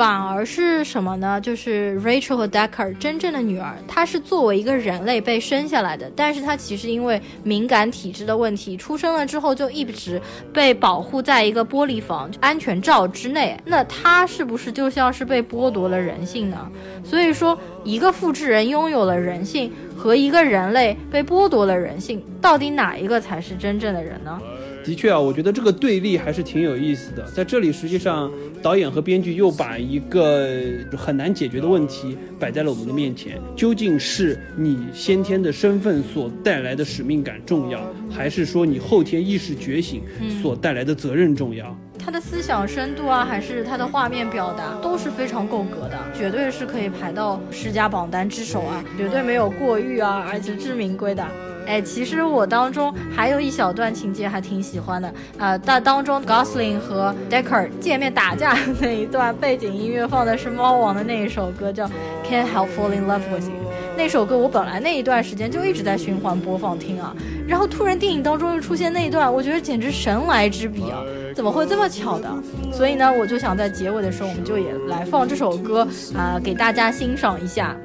[0.00, 1.38] 反而是什么呢？
[1.38, 10.18] 就是 Rachel 和 Decker 真正的女儿，她是作为一个人类被生下来的，但是她其实因为敏感体质的问题，出生了之后就一直
[10.54, 13.54] 被保护在一个玻璃房安全罩之内。
[13.66, 16.66] 那她是不是就像是被剥夺了人性呢？
[17.04, 19.70] 所以说，一个复制人拥有了人性。
[19.94, 24.40] 和一个人类被剥夺了人性，到底哪一个才是真正的人呢？
[24.84, 27.24] 的确啊，我觉得这个对立还是挺有意思的。
[27.30, 28.30] 在这里，实际上
[28.62, 30.48] 导演和编剧又把一个
[30.96, 40.02] 很难解决的问题摆在了我们的面前：究竟是你先天的身份所带来的使命感重要，还是说你后天意识觉醒
[40.42, 41.76] 所带来的责任重要？
[42.02, 51.22] 他的思想深度啊，还是他的画面表达都是非常够格的，绝对是可以排到十佳榜单之首啊，绝对没有过誉啊，而且是名归的。
[51.66, 61.86] 哎，其实我当中还有一小段情节还挺喜欢的，呃，但当中 Gosling 和 Decker 见面打架的那一段，背景音乐放的是猫王的那一首歌，叫
[62.28, 63.54] Can't Help Falling in Love with You。
[63.96, 67.14] 那首歌我本来那一段时间就一直在循环播放听啊，
[67.46, 71.02] 然后突然电影当中又出现那一段，我觉得简直神来之笔啊！
[71.34, 72.28] 怎么会这么巧的？
[72.72, 75.86] 所以呢，我就想在结尾的时候，我们就也来放这首歌
[76.16, 77.76] 啊，给大家欣赏一下。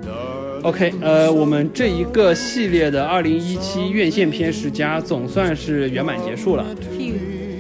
[0.66, 6.66] OK，呃，我们这一个系列的二零一七院线片十佳总算是圆满结束了。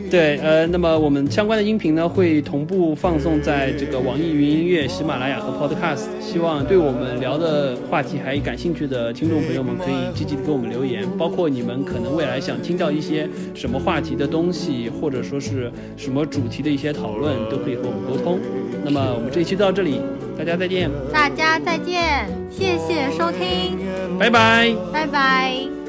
[0.09, 6.05] 对，呃，那么我们相关的音频呢会同步放送在这个网易云音乐、喜马拉雅和 Podcast。
[6.19, 18.39] 希望对我们聊的话题还感兴趣的听众朋友们可以积极的给我们留言，包括你们可能未来想听到一些什么话题的东西，或者说是什么主题的一些讨论，都可以和我们沟通。
[18.83, 20.01] 那么我们这一期到这里。
[20.37, 23.79] 大家再见，大家再见，谢谢收听，
[24.19, 25.84] 拜拜，拜拜。